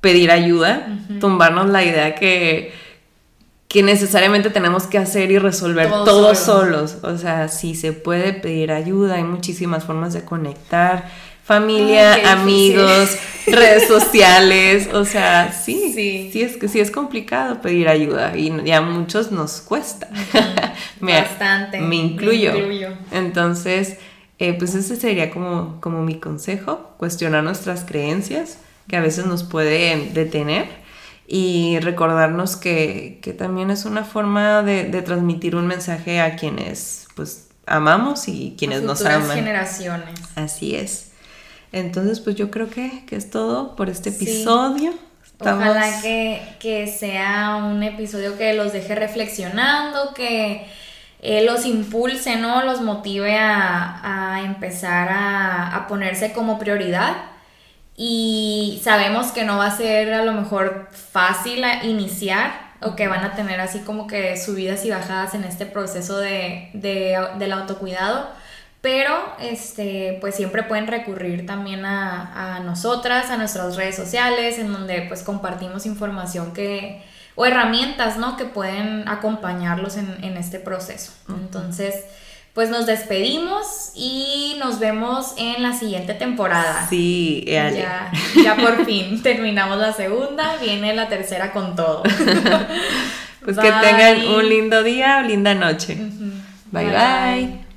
pedir 0.00 0.30
ayuda, 0.30 0.86
tumbarnos 1.20 1.68
la 1.68 1.84
idea 1.84 2.14
que, 2.14 2.72
que 3.68 3.82
necesariamente 3.82 4.50
tenemos 4.50 4.86
que 4.86 4.98
hacer 4.98 5.30
y 5.30 5.38
resolver 5.38 5.88
todos 5.88 6.38
solos. 6.38 6.98
O 7.02 7.16
sea, 7.18 7.48
sí 7.48 7.74
se 7.74 7.92
puede 7.92 8.32
pedir 8.32 8.72
ayuda, 8.72 9.16
hay 9.16 9.24
muchísimas 9.24 9.84
formas 9.84 10.12
de 10.12 10.24
conectar 10.24 11.10
familia, 11.50 12.30
amigos, 12.30 13.18
redes 13.44 13.88
sociales, 13.88 14.88
o 14.92 15.04
sea, 15.04 15.52
sí, 15.52 15.90
sí, 15.92 16.42
es 16.42 16.56
que 16.56 16.68
sí 16.68 16.78
es 16.78 16.92
complicado 16.92 17.60
pedir 17.60 17.88
ayuda 17.88 18.36
y 18.36 18.70
a 18.70 18.80
muchos 18.80 19.32
nos 19.32 19.60
cuesta. 19.60 20.08
Bastante. 21.00 21.80
Me 21.80 21.96
incluyo. 21.96 22.52
Entonces, 23.10 23.96
eh, 24.38 24.54
pues 24.56 24.76
ese 24.76 24.94
sería 24.94 25.32
como, 25.32 25.80
como 25.80 26.04
mi 26.04 26.20
consejo, 26.20 26.94
cuestionar 26.98 27.42
nuestras 27.42 27.82
creencias 27.82 28.58
que 28.86 28.96
a 28.96 29.00
veces 29.00 29.26
nos 29.26 29.42
pueden 29.42 30.14
detener 30.14 30.68
y 31.26 31.80
recordarnos 31.80 32.54
que, 32.54 33.20
también 33.36 33.72
es 33.72 33.86
una 33.86 34.04
forma 34.04 34.62
de, 34.62 34.84
transmitir 35.02 35.56
un 35.56 35.66
mensaje 35.66 36.20
a 36.20 36.36
quienes 36.36 37.08
pues 37.16 37.48
amamos 37.66 38.28
y 38.28 38.54
quienes 38.56 38.82
nos 38.82 39.04
aman. 39.04 39.34
generaciones. 39.36 40.14
Así 40.36 40.76
es. 40.76 41.09
Entonces, 41.72 42.20
pues 42.20 42.36
yo 42.36 42.50
creo 42.50 42.68
que, 42.68 43.04
es 43.10 43.30
todo 43.30 43.76
por 43.76 43.88
este 43.88 44.10
episodio. 44.10 44.92
Ojalá 45.38 46.02
que, 46.02 46.94
sea 46.98 47.56
un 47.56 47.82
episodio 47.82 48.36
que 48.36 48.52
los 48.54 48.72
deje 48.72 48.94
reflexionando, 48.94 50.12
que 50.14 50.66
eh, 51.22 51.44
los 51.44 51.64
impulse, 51.64 52.36
¿no? 52.36 52.64
Los 52.64 52.82
motive 52.82 53.36
a, 53.38 54.42
empezar 54.44 55.08
a, 55.08 55.76
a, 55.76 55.86
ponerse 55.86 56.32
como 56.32 56.58
prioridad. 56.58 57.16
Y 57.96 58.80
sabemos 58.82 59.28
que 59.28 59.44
no 59.44 59.58
va 59.58 59.66
a 59.66 59.76
ser 59.76 60.12
a 60.12 60.24
lo 60.24 60.32
mejor 60.32 60.88
fácil 60.92 61.64
iniciar 61.82 62.70
o 62.82 62.96
que 62.96 63.08
van 63.08 63.24
a 63.24 63.34
tener 63.34 63.60
así 63.60 63.80
como 63.80 64.06
que 64.06 64.36
subidas 64.38 64.84
y 64.84 64.90
bajadas 64.90 65.34
en 65.34 65.44
este 65.44 65.66
proceso 65.66 66.18
de, 66.18 66.70
del 66.72 67.52
autocuidado 67.52 68.28
pero 68.80 69.14
este, 69.40 70.16
pues 70.20 70.34
siempre 70.34 70.62
pueden 70.62 70.86
recurrir 70.86 71.44
también 71.44 71.84
a, 71.84 72.60
nosotras, 72.64 73.30
a 73.30 73.36
nuestras 73.36 73.76
redes 73.76 73.96
sociales, 73.96 74.58
en 74.58 74.72
donde 74.72 75.02
pues 75.02 75.22
compartimos 75.22 75.84
información 75.84 76.52
que, 76.54 77.02
o 77.34 77.44
herramientas, 77.44 78.16
¿no? 78.16 78.36
Que 78.36 78.44
pueden 78.44 79.06
acompañarlos 79.06 79.96
en, 79.96 80.36
este 80.38 80.58
proceso. 80.58 81.12
Entonces, 81.28 81.94
pues 82.54 82.70
nos 82.70 82.86
despedimos 82.86 83.92
y 83.94 84.56
nos 84.58 84.78
vemos 84.78 85.34
en 85.36 85.62
la 85.62 85.74
siguiente 85.74 86.14
temporada. 86.14 86.86
Sí, 86.88 87.44
Ya, 87.46 88.10
ya 88.42 88.56
por 88.56 88.86
fin 88.86 89.22
terminamos 89.22 89.76
la 89.78 89.92
segunda, 89.92 90.56
viene 90.56 90.94
la 90.94 91.08
tercera 91.08 91.52
con 91.52 91.76
todo. 91.76 92.02
pues 93.44 93.58
que 93.58 93.72
tengan 93.82 94.26
un 94.26 94.48
lindo 94.48 94.82
día 94.82 95.18
o 95.22 95.26
linda 95.26 95.54
noche. 95.54 95.96
bye. 96.72 96.86
bye. 96.86 97.69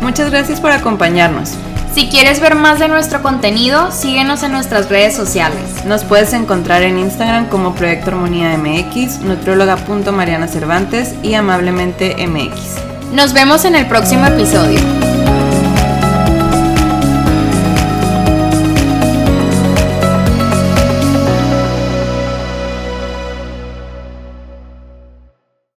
Muchas 0.00 0.30
gracias 0.30 0.60
por 0.60 0.70
acompañarnos. 0.70 1.54
Si 1.94 2.08
quieres 2.08 2.38
ver 2.40 2.54
más 2.54 2.78
de 2.78 2.88
nuestro 2.88 3.22
contenido, 3.22 3.90
síguenos 3.90 4.42
en 4.42 4.52
nuestras 4.52 4.88
redes 4.88 5.16
sociales. 5.16 5.84
Nos 5.84 6.04
puedes 6.04 6.32
encontrar 6.32 6.82
en 6.82 6.98
Instagram 6.98 7.48
como 7.48 7.74
Proyecto 7.74 8.10
Armonía 8.10 8.56
MX, 8.56 9.20
nutrióloga.mariana 9.20 10.46
Cervantes 10.46 11.14
y 11.22 11.34
amablemente 11.34 12.14
MX. 12.26 13.12
Nos 13.12 13.32
vemos 13.32 13.64
en 13.64 13.74
el 13.74 13.86
próximo 13.86 14.26
episodio. 14.26 14.78